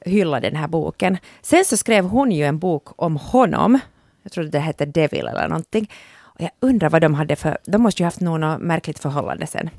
[0.00, 1.18] hylla den här boken.
[1.42, 3.78] Sen så skrev hon ju en bok om honom.
[4.22, 5.90] Jag tror det hette Devil eller någonting.
[6.36, 7.58] Och jag undrar vad de hade för...
[7.64, 9.70] De måste ju haft något märkligt förhållande sen.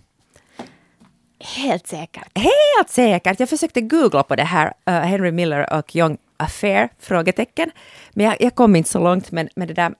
[1.40, 2.38] Helt säkert.
[2.38, 3.40] Helt säkert.
[3.40, 6.90] Jag försökte googla på det här, uh, Henry Miller och Young Affair?
[7.00, 7.72] Frågetecken.
[8.12, 9.94] Men jag, jag kom inte så långt med, med det där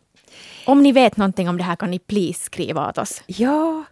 [0.68, 3.24] om ni vet någonting om det här kan ni please skriva åt oss.
[3.28, 3.84] Ja,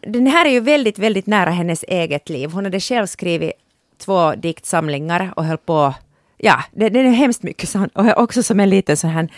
[0.00, 2.50] den här är ju väldigt, väldigt nära hennes eget liv.
[2.50, 3.52] Hon hade själv skrivit
[3.98, 5.94] två diktsamlingar och höll på,
[6.36, 7.92] ja, det, det är hemskt mycket sånt.
[7.96, 9.28] Och också som en liten sån här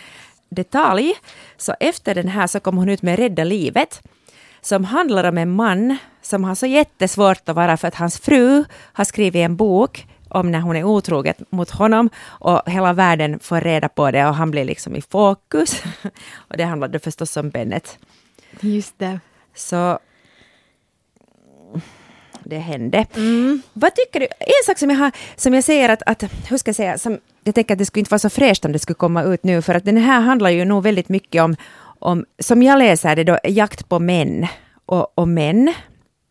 [0.49, 1.13] detalj,
[1.57, 4.01] så efter den här så kom hon ut med Rädda livet,
[4.61, 8.63] som handlar om en man som har så jättesvårt att vara för att hans fru
[8.93, 13.61] har skrivit en bok om när hon är otrogen mot honom och hela världen får
[13.61, 15.83] reda på det och han blir liksom i fokus.
[16.37, 17.97] och det handlade förstås om Bennet.
[18.59, 19.19] Just det.
[19.55, 19.99] Så
[22.49, 23.05] det hände.
[23.15, 23.61] Mm.
[23.73, 24.27] Vad tycker du?
[24.39, 27.19] En sak som jag, har, som jag säger att, att, hur ska jag säga, som
[27.43, 29.61] jag tänker att det skulle inte vara så fräscht om det skulle komma ut nu,
[29.61, 31.55] för att den här handlar ju nog väldigt mycket om,
[31.99, 34.47] om som jag läser det då, jakt på män
[34.85, 35.73] och, och män.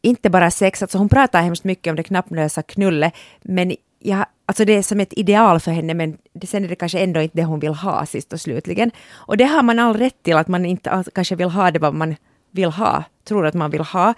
[0.02, 4.64] Inte bara sex, alltså hon pratar hemskt mycket om det knapplösa knullet, men ja, alltså
[4.64, 7.36] det är som ett ideal för henne men det, sen är det kanske ändå inte
[7.36, 8.90] det hon vill ha sist och slutligen.
[9.12, 11.94] Och det har man all rätt till, att man inte kanske vill ha det vad
[11.94, 12.16] man
[12.50, 14.14] vill ha, tror att man vill ha.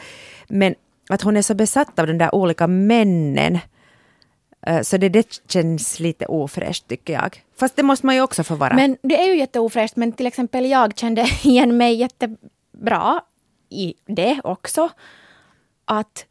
[0.48, 0.74] Men
[1.08, 3.58] att hon är så besatt av de där olika männen
[4.66, 7.42] eh, så det, det känns lite ofräscht tycker jag.
[7.56, 8.74] Fast det måste man ju också få vara.
[8.74, 13.20] Men det är ju jätteofräscht men till exempel jag kände igen mig jättebra
[13.68, 14.88] i det också.
[15.84, 16.26] Att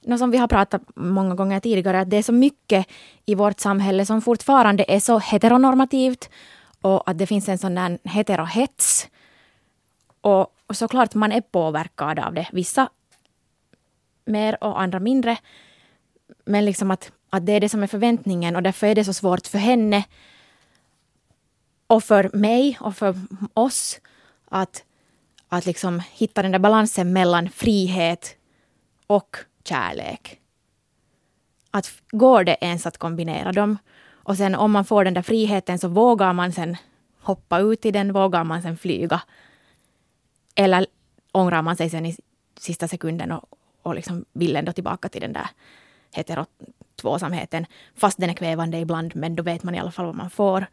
[0.00, 2.86] något som vi har pratat många gånger tidigare, att det är så mycket
[3.26, 6.30] i vårt samhälle som fortfarande är så heteronormativt
[6.80, 9.08] och att det finns en sån där heterohets.
[10.20, 12.48] Och, och såklart man är påverkad av det.
[12.52, 12.88] Vissa
[14.28, 15.38] mer och andra mindre.
[16.44, 19.12] Men liksom att, att det är det som är förväntningen och därför är det så
[19.12, 20.04] svårt för henne
[21.86, 23.14] och för mig och för
[23.54, 24.00] oss
[24.48, 24.84] att,
[25.48, 28.36] att liksom hitta den där balansen mellan frihet
[29.06, 30.40] och kärlek.
[31.70, 33.78] Att går det ens att kombinera dem?
[34.28, 36.76] Och sen om man får den där friheten så vågar man sen
[37.20, 39.22] hoppa ut i den, vågar man sen flyga.
[40.54, 40.86] Eller
[41.32, 42.16] ångrar man sig sen i
[42.58, 43.57] sista sekunden och,
[43.88, 45.48] och liksom vill ändå tillbaka till den där
[46.12, 47.66] heterotvåsamheten.
[47.94, 50.66] Fast den är kvävande ibland, men då vet man i alla fall vad man får.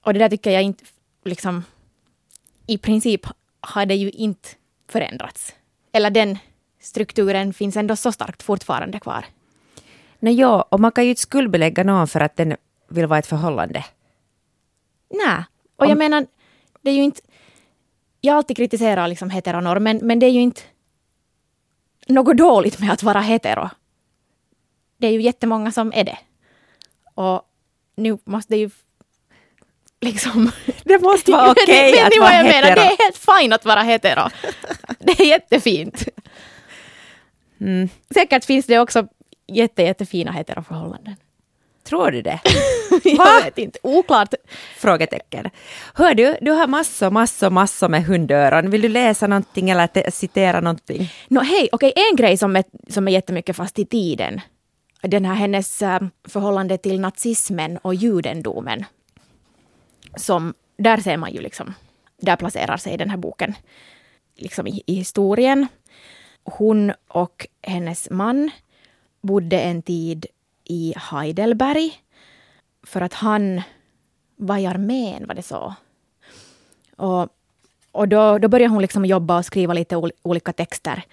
[0.00, 0.84] Och det där tycker jag inte,
[1.24, 1.64] liksom,
[2.66, 3.26] i princip
[3.60, 4.48] har det ju inte
[4.88, 5.54] förändrats.
[5.92, 6.38] Eller den
[6.80, 9.24] strukturen finns ändå så starkt fortfarande kvar.
[10.18, 12.56] Nej, ja, och man kan ju inte skuldbelägga någon för att den
[12.88, 13.84] vill vara ett förhållande.
[15.10, 15.44] Nej,
[15.76, 15.88] och Om...
[15.88, 16.26] jag menar,
[16.82, 17.20] det är ju inte...
[18.20, 20.62] Jag alltid kritiserar liksom heteronorm, men, men det är ju inte
[22.08, 23.70] något dåligt med att vara hetero.
[24.98, 26.18] Det är ju jättemånga som är det.
[27.14, 27.42] Och
[27.96, 28.70] nu måste det ju
[30.00, 30.50] liksom...
[30.84, 32.62] Det måste vara okej okay att vara hetero.
[32.62, 32.76] Menar?
[32.76, 34.28] Det är helt fint att vara hetero.
[34.98, 36.08] Det är jättefint.
[37.60, 37.88] Mm.
[38.14, 39.08] Säkert finns det också
[39.46, 41.16] jätte, jättefina heteroförhållanden.
[41.88, 42.40] Tror du det?
[43.04, 44.34] jag vet inte, oklart.
[44.76, 45.50] Frågetecken.
[45.94, 48.70] Hör du, du har massor, massor, massor med hundöron.
[48.70, 51.12] Vill du läsa någonting eller citera någonting?
[51.28, 54.40] No, Hej, okej, okay, en grej som är, som är jättemycket fast i tiden.
[55.02, 58.84] Den här hennes äh, förhållande till nazismen och judendomen.
[60.16, 61.74] Som, där ser man ju liksom,
[62.20, 63.54] där placerar sig den här boken.
[64.36, 65.66] liksom i, i historien.
[66.44, 68.50] Hon och hennes man
[69.22, 70.26] bodde en tid
[70.68, 71.92] i Heidelberg
[72.82, 73.62] för att han
[74.36, 75.74] var i armén, var det så?
[76.96, 77.28] Och,
[77.92, 81.04] och då, då började hon liksom jobba och skriva lite ol, olika texter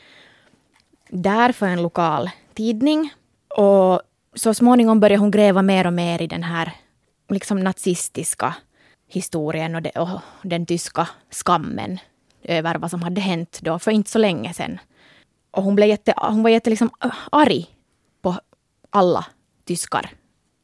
[1.10, 3.14] där för en lokal tidning.
[3.48, 4.02] Och
[4.34, 6.72] så småningom började hon gräva mer och mer i den här
[7.30, 8.56] liksom nazistiska
[9.08, 12.00] historien och, de, och den tyska skammen
[12.44, 14.80] över vad som hade hänt då för inte så länge sedan.
[15.52, 16.90] Och hon, blev jätte, hon var jätte liksom
[17.32, 17.68] arg
[18.22, 18.36] på
[18.90, 19.26] alla
[19.66, 20.10] tyskar.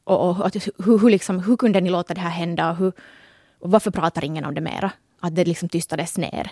[0.03, 2.93] Och, och, och hur, hur, liksom, hur kunde ni låta det här hända och, hur,
[3.59, 4.91] och varför pratar ingen om det mera?
[5.19, 6.51] Att det liksom tystades ner.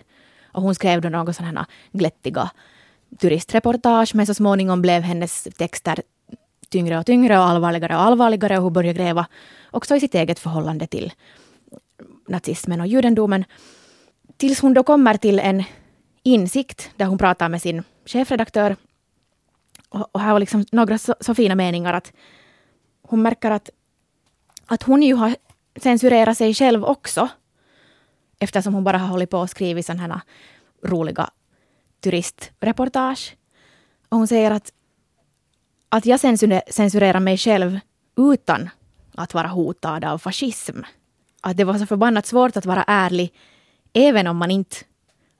[0.51, 2.49] Och hon skrev då några sådana glättiga
[3.19, 6.01] turistreportage men så småningom blev hennes texter
[6.69, 9.25] tyngre och tyngre och allvarligare och allvarligare och hon började gräva
[9.71, 11.13] också i sitt eget förhållande till
[12.27, 13.45] nazismen och judendomen.
[14.38, 15.63] Tills hon då kommer till en
[16.23, 18.75] insikt där hon pratar med sin chefredaktör.
[19.89, 22.13] Och, och här var liksom några så, så, fina meningar att
[23.09, 23.69] hon märker att,
[24.65, 25.35] att hon ju har
[25.75, 27.29] censurerat sig själv också.
[28.39, 30.21] Eftersom hon bara har hållit på och skrivit sådana här
[30.89, 31.29] roliga
[32.01, 33.35] turistreportage.
[34.09, 34.73] Och hon säger att,
[35.89, 36.19] att jag
[36.69, 37.79] censurerar mig själv
[38.17, 38.69] utan
[39.15, 40.81] att vara hotad av fascism.
[41.41, 43.33] Att det var så förbannat svårt att vara ärlig
[43.93, 44.77] även om man inte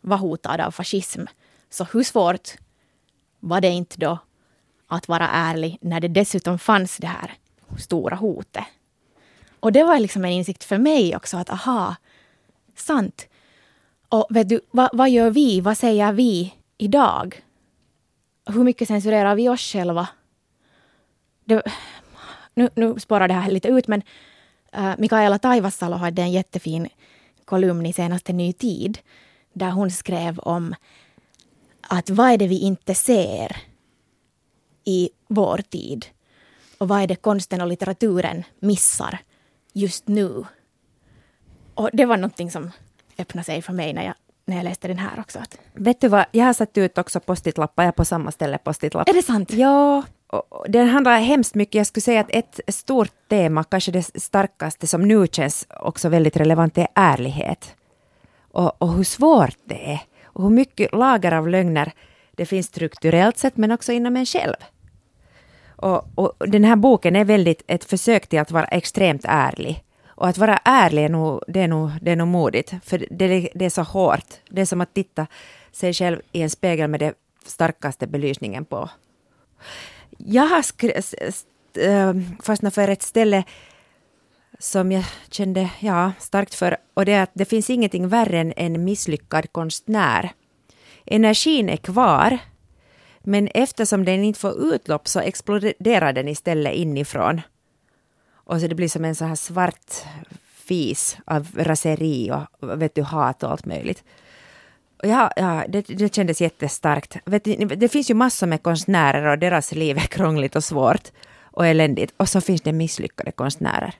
[0.02, 1.22] var hotad av fascism.
[1.70, 2.50] Så hur svårt
[3.40, 4.18] var det inte då
[4.88, 7.38] att vara ärlig när det dessutom fanns det här
[7.78, 8.64] stora hotet?
[9.60, 11.96] Och det var liksom en insikt för mig också att aha,
[12.76, 13.28] sant.
[14.10, 15.62] Och vet du, vad, vad gör vi?
[15.62, 17.44] Vad säger vi idag?
[18.46, 20.08] Hur mycket censurerar vi oss själva?
[21.46, 21.64] Det,
[22.54, 24.02] nu, nu spårar det här lite ut, men
[24.78, 26.88] uh, Mikaela Taivassalo hade en jättefin
[27.46, 29.00] kolumn i senaste Ny Tid
[29.54, 30.76] där hon skrev om
[31.82, 33.58] att vad är det vi inte ser
[34.84, 36.06] i vår tid?
[36.80, 39.20] Och vad är det konsten och litteraturen missar
[39.74, 40.46] just nu?
[41.74, 42.72] Och det var någonting som
[43.18, 44.14] öppnade sig för mig när jag,
[44.46, 45.40] när jag läste den här också.
[45.74, 49.12] Vet du vad, jag har satt ut också postitlappar, jag på samma ställe postitlappar.
[49.12, 49.54] Är det sant?
[49.54, 50.04] Ja,
[50.68, 55.08] det handlar hemskt mycket, jag skulle säga att ett stort tema, kanske det starkaste som
[55.08, 57.76] nu känns också väldigt relevant, är ärlighet.
[58.52, 60.02] Och, och hur svårt det är.
[60.24, 61.92] Och hur mycket lager av lögner
[62.32, 64.56] det finns strukturellt sett, men också inom en själv.
[65.82, 69.84] Och, och, den här boken är väldigt ett försök till att vara extremt ärlig.
[70.08, 73.50] Och att vara ärlig är nog, det är nog, det är nog modigt, för det,
[73.56, 74.26] det är så hårt.
[74.50, 75.28] Det är som att titta
[75.72, 77.14] sig själv i en spegel med den
[77.46, 78.90] starkaste belysningen på.
[80.18, 80.64] Jag har
[81.80, 83.44] eh, fastnat för ett ställe
[84.60, 88.54] som jag kände ja, starkt för och det är att det finns ingenting värre än
[88.56, 90.32] en misslyckad konstnär.
[91.06, 92.38] Energin är kvar
[93.30, 97.42] men eftersom den inte får utlopp så exploderar den istället inifrån.
[98.34, 99.94] Och så det blir som en så här svart
[100.54, 104.04] fis av raseri och vet du, hat och allt möjligt.
[105.04, 107.18] Ja, ja det, det kändes jättestarkt.
[107.26, 111.12] Vet du, det finns ju massor med konstnärer och deras liv är krångligt och svårt
[111.42, 112.14] och eländigt.
[112.18, 113.94] Och så finns det misslyckade konstnärer.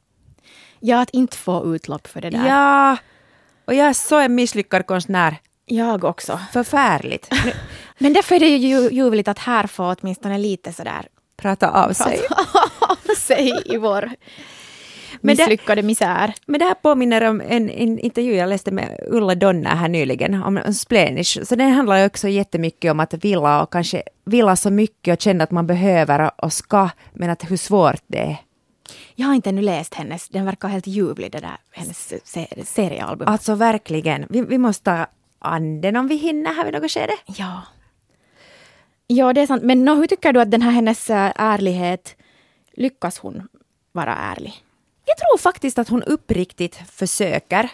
[0.80, 2.48] Ja, att inte få utlopp för det där.
[2.48, 2.98] Ja,
[3.66, 5.38] och jag är så en misslyckad konstnär.
[5.66, 6.40] Jag också.
[6.52, 7.30] Förfärligt.
[8.00, 11.08] Men därför är det ju ljuvligt att här få åtminstone lite sådär
[11.38, 12.20] prata av sig.
[12.28, 12.70] Prata
[13.10, 14.10] av sig i vår
[15.22, 16.34] misslyckade misär.
[16.46, 20.44] Men det här påminner om en, en intervju jag läste med Ulla Donner här nyligen
[20.44, 21.46] om splenish.
[21.46, 25.22] Så den handlar ju också jättemycket om att vilja och kanske vilja så mycket och
[25.22, 28.38] känna att man behöver och ska, men att hur svårt det är.
[29.16, 32.14] Jag har inte ännu läst hennes, den verkar helt ljuvlig det där, hennes
[32.70, 33.28] seriealbum.
[33.28, 35.06] Alltså verkligen, vi, vi måste ta
[35.40, 37.14] anden om vi hinner här vid något skede.
[37.26, 37.62] Ja.
[39.12, 39.64] Ja, det är sant.
[39.64, 42.16] Men no, hur tycker du att den här hennes äh, ärlighet,
[42.74, 43.48] lyckas hon
[43.92, 44.54] vara ärlig?
[45.06, 47.70] Jag tror faktiskt att hon uppriktigt försöker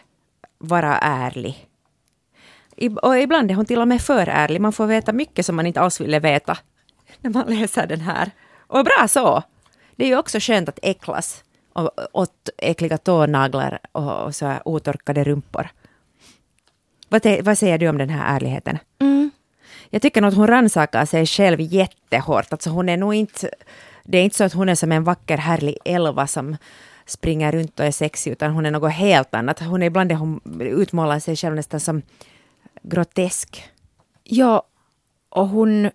[0.57, 1.67] vara ärlig.
[3.01, 4.61] Och ibland är hon till och med för ärlig.
[4.61, 6.57] Man får veta mycket som man inte alls ville veta
[7.21, 8.31] när man läser den här.
[8.67, 9.43] Och bra så!
[9.95, 11.43] Det är ju också skönt att äcklas
[12.11, 15.69] åt äckliga tånaglar och, så otorkade rumpor.
[17.09, 18.77] Vad, vad, säger du om den här ärligheten?
[18.99, 19.31] Mm.
[19.89, 22.53] Jag tycker nog att hon rannsakar sig själv jättehårt.
[22.53, 23.49] Alltså hon är nog inte,
[24.03, 26.57] det är inte så att hon är som en vacker härlig elva som
[27.05, 29.59] springer runt och är sexig, utan hon är något helt annat.
[29.59, 32.01] Hon är ibland hon utmålar sig själv nästan som
[32.83, 33.63] grotesk.
[34.23, 34.63] Ja,
[35.29, 35.91] och hon,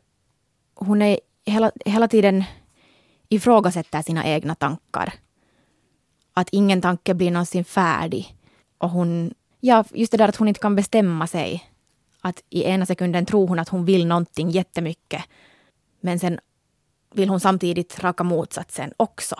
[0.74, 2.44] hon är hela, hela tiden
[3.28, 5.12] ifrågasätter sina egna tankar.
[6.34, 8.36] Att ingen tanke blir någonsin färdig.
[8.78, 11.69] Och hon, ja, just det där att hon inte kan bestämma sig.
[12.20, 15.24] Att i ena sekunden tror hon att hon vill någonting jättemycket.
[16.00, 16.40] Men sen
[17.14, 19.36] vill hon samtidigt raka motsatsen också.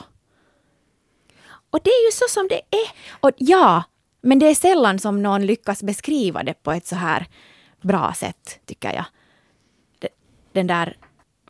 [1.70, 2.91] Och det är ju så som det är.
[3.20, 3.83] Och ja,
[4.20, 7.26] men det är sällan som någon lyckas beskriva det på ett så här
[7.81, 9.05] bra sätt, tycker jag.
[10.53, 10.97] Den där...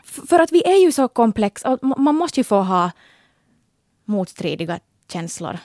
[0.04, 2.90] För att vi är ju så komplexa och man måste ju få ha
[4.04, 4.80] motstridiga
[5.12, 5.58] känslor.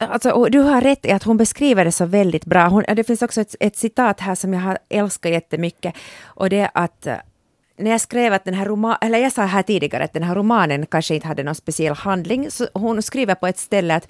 [0.00, 2.68] Alltså, du har rätt i att hon beskriver det så väldigt bra.
[2.68, 5.94] Hon, det finns också ett, ett, citat här som jag har älskat jättemycket.
[6.24, 7.16] Och det är att eh,
[7.76, 10.34] när jag skrev att den här romanen, eller jag sa här tidigare att den här
[10.34, 14.08] romanen kanske inte hade någon speciell handling, så hon skriver på ett ställe att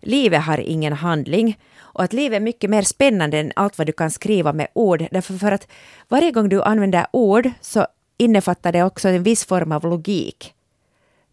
[0.00, 3.92] livet har ingen handling och att livet är mycket mer spännande än allt vad du
[3.92, 5.06] kan skriva med ord.
[5.10, 5.68] Därför för att
[6.08, 7.86] varje gång du använder ord så
[8.16, 10.54] innefattar det också en viss form av logik.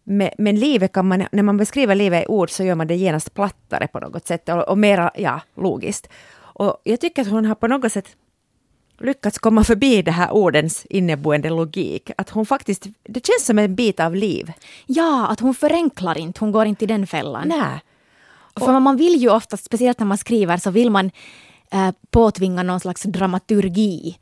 [0.08, 2.94] Men, men livet kan man, när man beskriver livet i ord så gör man det
[2.94, 6.08] genast plattare på något sätt och, och mera ja, logiskt.
[6.38, 8.16] Och jag tycker att hon har på något sätt
[8.98, 12.10] lyckats komma förbi det här ordens inneboende logik.
[12.16, 14.52] Att hon faktiskt, det känns som en bit av liv.
[14.86, 17.48] Ja, att hon förenklar inte, hon går inte i den fällan.
[17.48, 17.80] Nej.
[18.56, 21.10] För man vill ju ofta, speciellt när man skriver, så vill man
[21.70, 24.18] eh, påtvinga någon slags dramaturgi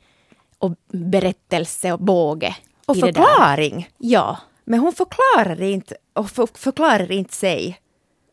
[0.59, 2.55] och berättelse och båge.
[2.85, 3.89] Och förklaring.
[3.97, 4.37] Ja.
[4.65, 7.79] Men hon förklarar inte, och för, förklarar inte sig,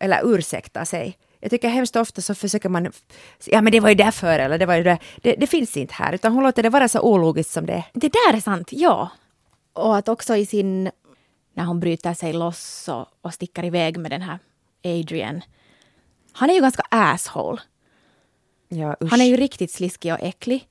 [0.01, 1.19] eller ursäktar sig.
[1.41, 2.93] Jag tycker hemskt ofta så försöker man,
[3.47, 5.95] ja men det var ju därför eller det var ju det, det, det finns inte
[5.95, 7.85] här, utan hon låter det vara så ologiskt som det är.
[7.93, 9.11] Det där är sant, ja.
[9.73, 10.91] Och att också i sin,
[11.55, 14.39] när hon bryter sig loss och, och sticker iväg med den här
[14.85, 15.43] Adrian,
[16.33, 17.61] han är ju ganska asshole.
[18.69, 20.69] Ja, han är ju riktigt sliskig och äcklig.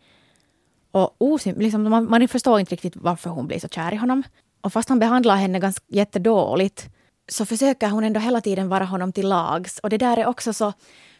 [0.91, 4.23] Och osym, liksom, man, man förstår inte riktigt varför hon blir så kär i honom.
[4.61, 6.89] Och fast han behandlar henne ganska jättedåligt
[7.27, 9.79] så försöker hon ändå hela tiden vara honom till lags.
[9.79, 10.73] Och det där är också så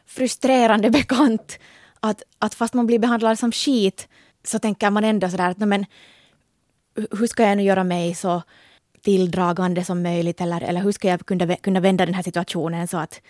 [0.05, 1.59] frustrerande bekant.
[1.99, 4.07] Att, att fast man blir behandlad som skit
[4.43, 5.85] så tänker man ändå sådär att men
[6.95, 8.41] hur ska jag nu göra mig så
[9.01, 12.97] tilldragande som möjligt eller, eller hur ska jag kunna, kunna vända den här situationen så
[12.97, 13.21] att,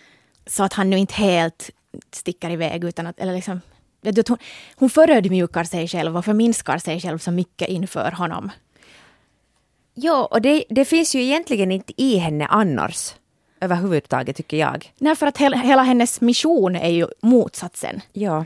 [0.45, 1.69] så att han nu inte helt
[2.11, 3.61] sticker iväg utan att, eller liksom,
[4.03, 4.37] hon,
[4.75, 8.51] hon förödmjukar sig själv och förminskar sig själv så mycket inför honom.
[10.03, 13.15] Ja, och det, det finns ju egentligen inte i henne annars
[13.59, 14.93] överhuvudtaget tycker jag.
[14.97, 18.01] Nej, för att hela, hela hennes mission är ju motsatsen.
[18.13, 18.45] Ja.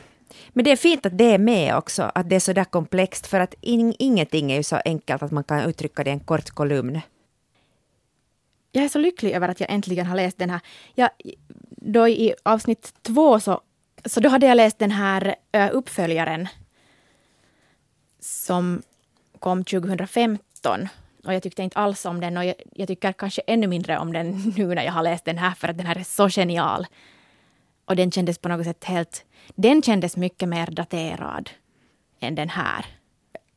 [0.50, 3.28] Men det är fint att det är med också, att det är så där komplext,
[3.28, 6.20] för att in, ingenting är ju så enkelt att man kan uttrycka det i en
[6.20, 7.02] kort kolumn.
[8.72, 10.60] Jag är så lycklig över att jag äntligen har läst den här.
[10.96, 11.10] Jag,
[11.70, 13.62] då i avsnitt två så,
[14.06, 15.36] så då hade jag läst den här
[15.72, 16.48] uppföljaren
[18.20, 18.82] som
[19.40, 20.88] kom 2015
[21.26, 24.14] och jag tyckte inte alls om den och jag, jag, tycker kanske ännu mindre om
[24.14, 26.88] den nu när jag har läst den här för att den här är så genial.
[27.86, 29.26] Och den kändes på något sätt helt...
[29.56, 31.50] Den kändes mycket mer daterad
[32.20, 32.86] än den här.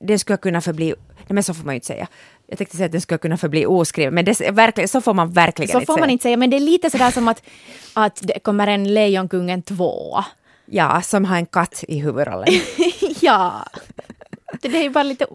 [0.00, 0.94] Den skulle kunna förbli...
[1.16, 2.08] Nej men så får man ju inte säga.
[2.46, 5.32] Jag tänkte säga att den skulle kunna förbli oskriven, men det, verkligen, så får man
[5.32, 6.02] verkligen så inte får säga.
[6.02, 7.42] man inte säga, men det är lite sådär som att,
[7.94, 10.24] att det kommer en Lejonkungen 2.
[10.66, 12.54] Ja, som har en katt i huvudrollen.
[13.20, 13.66] ja.
[14.60, 15.26] Det är ju bara lite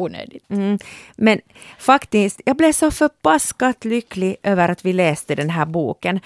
[0.00, 0.50] onödigt.
[0.50, 0.78] Mm.
[1.16, 1.40] Men
[1.78, 6.20] faktiskt, jag blev så förbaskat lycklig över att vi läste den här boken.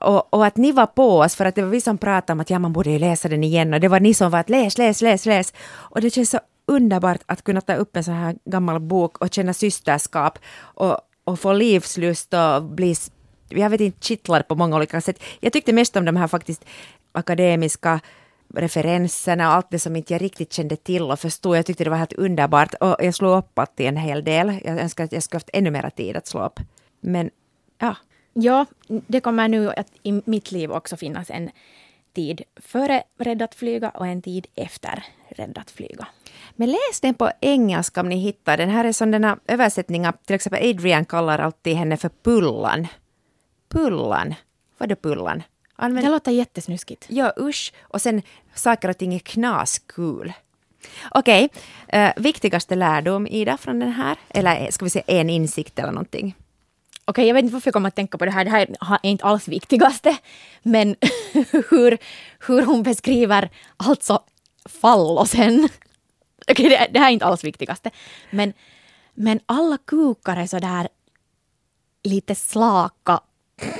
[0.00, 2.40] Och, och, att ni var på oss, för att det var vi som pratade om
[2.40, 3.74] att ja, man borde ju läsa den igen.
[3.74, 5.52] Och det var ni som var att läs, läs, läs, läs.
[5.70, 9.34] Och det känns så underbart att kunna ta upp en sån här gammal bok och
[9.34, 12.94] känna systerskap och, och få livslust och bli,
[13.48, 15.22] jag vet inte, kittlad på många olika sätt.
[15.40, 16.64] Jag tyckte mest om de här faktiskt
[17.12, 18.00] akademiska
[18.54, 21.56] referenserna och allt det som inte jag riktigt kände till och förstod.
[21.56, 24.60] Jag tyckte det var helt underbart och jag slog upp allt i en hel del.
[24.64, 26.60] Jag önskar att jag skulle haft ännu mer tid att slå upp.
[27.00, 27.30] Men
[27.78, 27.96] ja.
[28.32, 31.50] Ja, det kommer nu att i mitt liv också finnas en
[32.14, 36.08] tid före Rädd att flyga och en tid efter Rädd att flyga.
[36.56, 38.70] Men läs den på engelska om ni hittar den.
[38.70, 42.86] Här är sådana översättningar, till exempel Adrian kallar alltid henne för Pullan.
[43.68, 44.34] Pullan?
[44.78, 45.42] Vad är Pullan?
[45.80, 46.06] Använd...
[46.06, 47.06] Det låter jättesnuskigt.
[47.08, 47.72] Ja, usch.
[47.80, 48.22] Och sen
[48.54, 50.32] saker och ting är knaskul.
[51.10, 51.48] Okej,
[51.88, 52.06] okay.
[52.06, 54.16] uh, viktigaste lärdom, Ida, från den här?
[54.28, 56.34] Eller ska vi säga en insikt eller någonting?
[57.04, 58.44] Okej, okay, jag vet inte varför jag kommer att tänka på det här.
[58.44, 60.16] Det här är inte alls viktigaste.
[60.62, 60.96] Men
[61.70, 61.98] hur,
[62.46, 64.22] hur hon beskriver alltså
[64.64, 65.68] fallosen.
[66.48, 67.90] Okej, okay, det, det, här är inte alls viktigaste.
[68.30, 68.52] Men,
[69.14, 70.88] men alla kukar är så där
[72.02, 73.20] lite slaka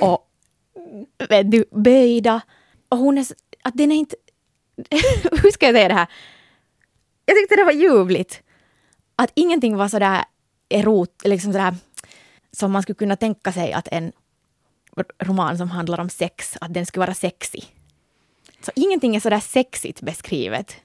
[0.00, 0.29] och
[1.28, 2.40] vet du, böjda.
[2.88, 3.26] Och hon är
[3.62, 4.16] att den är inte...
[5.42, 6.06] hur ska jag säga det här?
[7.26, 8.42] Jag tyckte det var ljuvligt.
[9.16, 10.24] Att ingenting var sådär
[10.68, 11.74] erot, liksom sådär
[12.52, 14.12] som man skulle kunna tänka sig att en
[15.18, 17.74] roman som handlar om sex, att den skulle vara sexig.
[18.60, 20.76] Så ingenting är sådär sexigt beskrivet.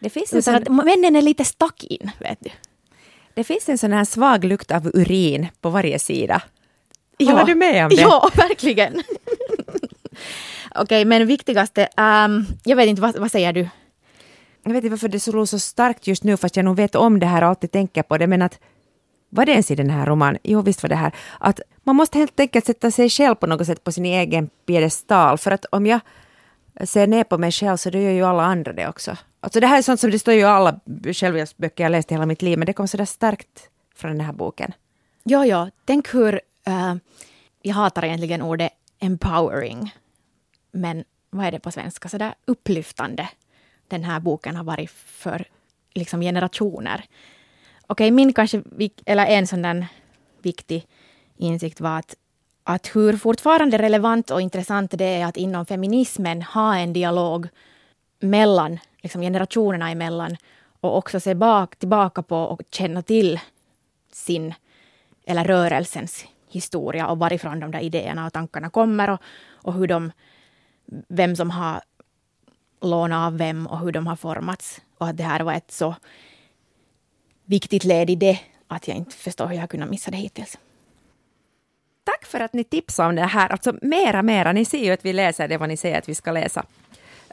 [0.00, 2.50] Det finns, en Utan sån, männen är lite stuck in, vet du.
[3.34, 6.42] det, finns en sån, här svag lukt av urin på varje sida.
[7.18, 8.02] Håller du med om det?
[8.02, 9.02] Ja, verkligen.
[10.74, 13.68] Okej, men viktigaste, ehm, jag vet inte, vad, vad säger du?
[14.62, 17.20] Jag vet inte varför det slår så starkt just nu, fast jag nog vet om
[17.20, 18.58] det här och alltid tänker på det, men att
[19.30, 20.38] var det ens i den här romanen?
[20.42, 21.14] Jo, visst var det här.
[21.40, 25.38] Att man måste helt enkelt sätta sig själv på något sätt på sin egen piedestal,
[25.38, 26.00] för att om jag
[26.84, 29.16] ser ner på mig själv så då gör ju alla andra det också.
[29.40, 30.80] Alltså det här är sånt som det står ju i alla
[31.12, 34.20] självhjälpsböcker jag läst i hela mitt liv, men det kom så där starkt från den
[34.20, 34.72] här boken.
[35.24, 36.94] Ja, ja, tänk hur, eh,
[37.62, 39.94] jag hatar egentligen ordet empowering,
[40.70, 43.28] men vad är det på svenska, så där upplyftande
[43.88, 45.44] den här boken har varit för
[45.94, 47.04] liksom generationer.
[47.86, 48.62] Okej, min kanske,
[49.06, 49.86] eller en sån där
[50.42, 50.86] viktig
[51.36, 52.14] insikt var att,
[52.64, 57.48] att hur fortfarande relevant och intressant det är att inom feminismen ha en dialog
[58.20, 60.36] mellan liksom generationerna emellan
[60.80, 63.40] och också se bak, tillbaka på och känna till
[64.12, 64.54] sin
[65.26, 69.20] eller rörelsens historia och varifrån de där idéerna och tankarna kommer och,
[69.52, 70.12] och hur de,
[71.08, 71.80] vem som har
[72.80, 74.80] lånat av vem och hur de har formats.
[74.98, 75.94] Och att det här var ett så
[77.44, 80.58] viktigt led i det att jag inte förstår hur jag har kunnat missa det hittills.
[82.04, 83.48] Tack för att ni tipsade om det här.
[83.48, 84.52] Alltså mera, mera.
[84.52, 86.64] Ni ser ju att vi läser det vad ni säger att vi ska läsa.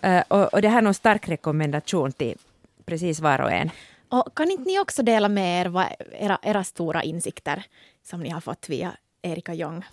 [0.01, 2.37] Eh, och, och det här är en stark rekommendation till
[2.85, 3.71] precis var och en.
[4.09, 7.65] Och kan inte ni också dela med er vad era, era stora insikter
[8.03, 8.91] som ni har fått via
[9.21, 9.85] Erika Jong?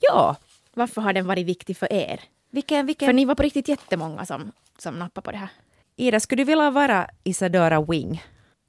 [0.00, 0.36] Ja,
[0.76, 2.20] Varför har den varit viktig för er?
[2.50, 3.06] Vilken, vilken...
[3.06, 5.48] För ni var på riktigt jättemånga som, som nappade på det här.
[5.96, 8.22] Ida, skulle du vilja vara Isadora Wing?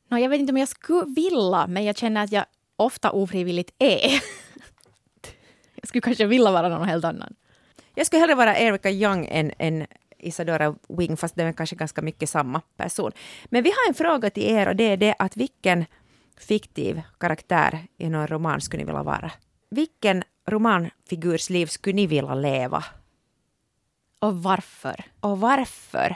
[0.09, 3.75] Nå, jag vet inte om jag skulle vilja, men jag känner att jag ofta ofrivilligt
[3.79, 4.11] är.
[5.75, 7.35] jag skulle kanske vilja vara någon helt annan.
[7.95, 12.01] Jag skulle hellre vara Erika Young än, än Isadora Wing, fast det är kanske ganska
[12.01, 13.11] mycket samma person.
[13.45, 15.85] Men vi har en fråga till er och det är det att vilken
[16.37, 19.31] fiktiv karaktär i någon roman skulle ni vilja vara?
[19.69, 22.83] Vilken romanfigurs liv skulle ni vilja leva?
[24.19, 25.05] Och varför?
[25.19, 26.15] Och varför?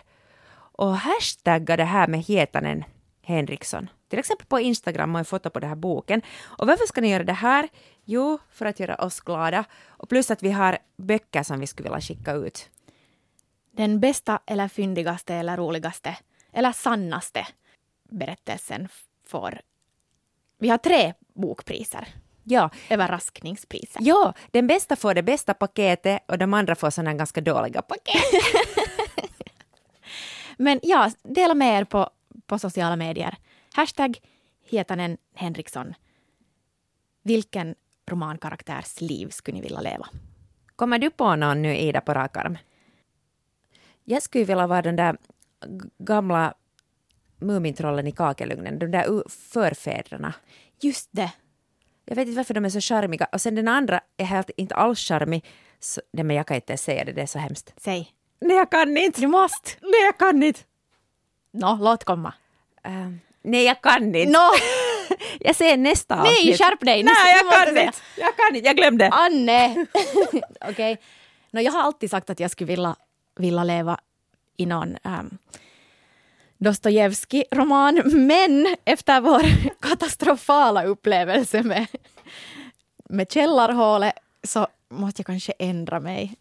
[0.53, 2.83] Och hashtagga det här med Hietanen
[3.21, 3.89] Henriksson.
[4.07, 6.21] Till exempel på Instagram och en foto på den här boken.
[6.41, 7.69] Och varför ska ni göra det här?
[8.05, 9.63] Jo, för att göra oss glada.
[9.87, 12.69] Och plus att vi har böcker som vi skulle vilja skicka ut.
[13.71, 16.17] Den bästa eller fyndigaste eller roligaste
[16.53, 17.47] eller sannaste
[18.09, 18.87] berättelsen
[19.27, 19.61] får...
[20.59, 22.07] Vi har tre bokpriser.
[22.43, 24.01] Ja, Överraskningspriser.
[24.01, 28.23] ja, den bästa får det bästa paketet och de andra får sådana ganska dåliga paket.
[30.57, 32.09] Men ja, dela med er på,
[32.45, 33.35] på sociala medier.
[33.73, 34.17] Hashtag
[34.69, 35.93] Hietanen Henriksson.
[37.23, 37.75] Vilken
[38.09, 40.07] romankaraktärs liv skulle ni vilja leva?
[40.75, 42.57] Kommer du på någon nu, Ida, på rak arm?
[44.03, 45.17] Jag skulle vilja vara den där
[45.97, 46.53] gamla
[47.39, 50.33] Mumintrollen i Kakelugnen, de där förfäderna.
[50.81, 51.31] Just det.
[52.11, 53.27] Jag vet inte varför de är så charmiga.
[53.31, 55.45] Och sen den andra är helt inte alls charmig.
[55.79, 57.73] Så, nej, men jag kan inte säga det, det är så hemskt.
[57.77, 58.11] Säg.
[58.41, 59.21] Nej, jag kan inte.
[59.21, 59.69] Du måste.
[59.81, 60.59] Nej, jag kan inte.
[61.51, 62.33] Nå, låt komma.
[62.87, 64.31] Uh, nej, jag kan inte.
[64.31, 64.49] Nå,
[65.39, 66.57] Jag ser nästa nej, avsnitt.
[66.57, 67.03] skärp dig!
[67.03, 67.97] Nej, jag måste kan inte.
[68.17, 68.67] Jag kan inte.
[68.67, 69.09] Jag glömde.
[69.09, 69.85] Anne!
[70.69, 70.97] Okej.
[71.51, 72.95] Nå, jag har alltid sagt att jag skulle vilja,
[73.35, 73.99] vilja leva
[74.57, 75.37] i någon um,
[76.61, 79.41] Dostojevskij-roman, men efter vår
[79.81, 81.87] katastrofala upplevelse med,
[83.09, 86.35] med källarhålet så måste jag kanske ändra mig.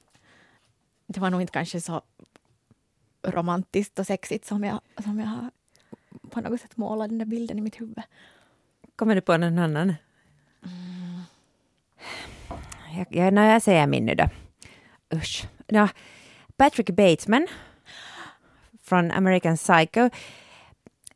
[1.06, 2.02] Det var nog inte kanske så
[3.22, 5.50] romantiskt och sexigt som jag, som jag har
[6.30, 8.02] på något sätt målat den där bilden i mitt huvud.
[8.96, 9.94] Kommer du på någon annan?
[10.64, 11.22] Mm.
[12.96, 14.28] Jag, jag, när jag säger min nu då.
[15.14, 15.44] Usch.
[15.66, 15.88] Ja,
[16.56, 17.46] Patrick Bateman
[18.90, 20.10] från American Psycho.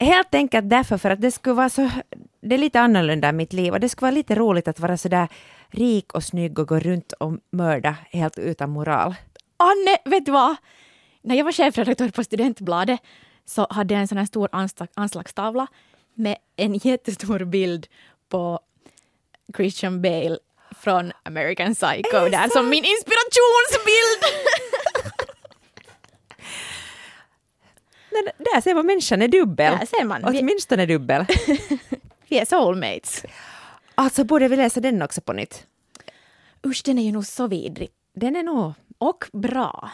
[0.01, 1.91] Helt enkelt därför för att det skulle vara så,
[2.41, 4.97] det är lite annorlunda i mitt liv och det skulle vara lite roligt att vara
[4.97, 5.29] så där
[5.69, 9.15] rik och snygg och gå runt och mörda helt utan moral.
[9.57, 10.57] Anne, vet du vad?
[11.23, 13.01] När jag var chefredaktör på Studentbladet
[13.45, 15.67] så hade jag en sån här stor anslag, anslagstavla
[16.15, 17.87] med en jättestor bild
[18.29, 18.61] på
[19.57, 20.39] Christian Bale
[20.81, 24.23] från American Psycho där som min inspirationsbild!
[28.15, 29.79] Men där ser man människan är dubbel.
[29.79, 30.25] Där ser man.
[30.25, 31.27] Åtminstone dubbel.
[32.29, 33.25] vi är soulmates.
[33.95, 35.67] Alltså borde vi läsa den också på nytt?
[36.67, 37.91] Usch, den är ju nog så vidrig.
[38.15, 38.73] Den är nog...
[38.99, 39.91] Och bra.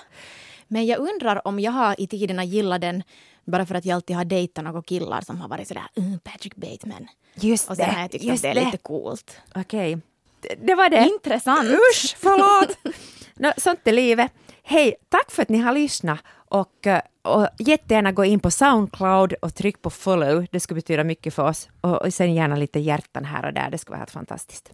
[0.68, 3.02] Men jag undrar om jag har i tiderna gillat den
[3.44, 6.56] bara för att jag alltid har dejtat några killar som har varit sådär uh, Patrick
[6.56, 7.08] Bateman.
[7.34, 9.36] Just Och sen har jag tyckt att det är lite coolt.
[9.54, 9.98] Okej.
[10.40, 11.08] Det, det var det.
[11.08, 11.68] Intressant.
[11.68, 12.78] Usch, förlåt!
[13.34, 14.32] no, sånt är livet.
[14.62, 16.18] Hej, tack för att ni har lyssnat.
[16.50, 20.46] Och, eh, och jättegärna gå in på Soundcloud och tryck på follow.
[20.50, 21.68] Det skulle betyda mycket för oss.
[21.80, 23.70] Och, och sen gärna lite hjärtan här och där.
[23.70, 24.72] Det skulle vara helt fantastiskt.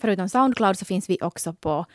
[0.00, 1.86] Förutom Soundcloud så finns vi också på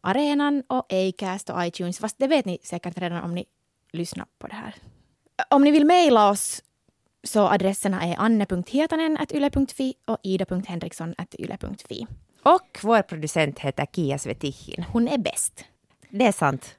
[0.00, 1.98] Arenan och Acast och iTunes.
[1.98, 3.44] Fast det vet ni säkert redan om ni
[3.92, 4.74] lyssnar på det här.
[5.50, 6.62] Om ni vill mejla oss
[7.24, 12.06] så adresserna är anne.hietanen.yle.fi och ida.henriksson.yle.fi.
[12.42, 14.84] Och vår producent heter Kia Svetihin.
[14.92, 15.64] Hon är bäst.
[16.10, 16.76] Det är sant.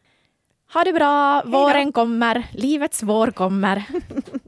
[0.74, 3.84] Ha det bra, våren kommer, livets vår kommer.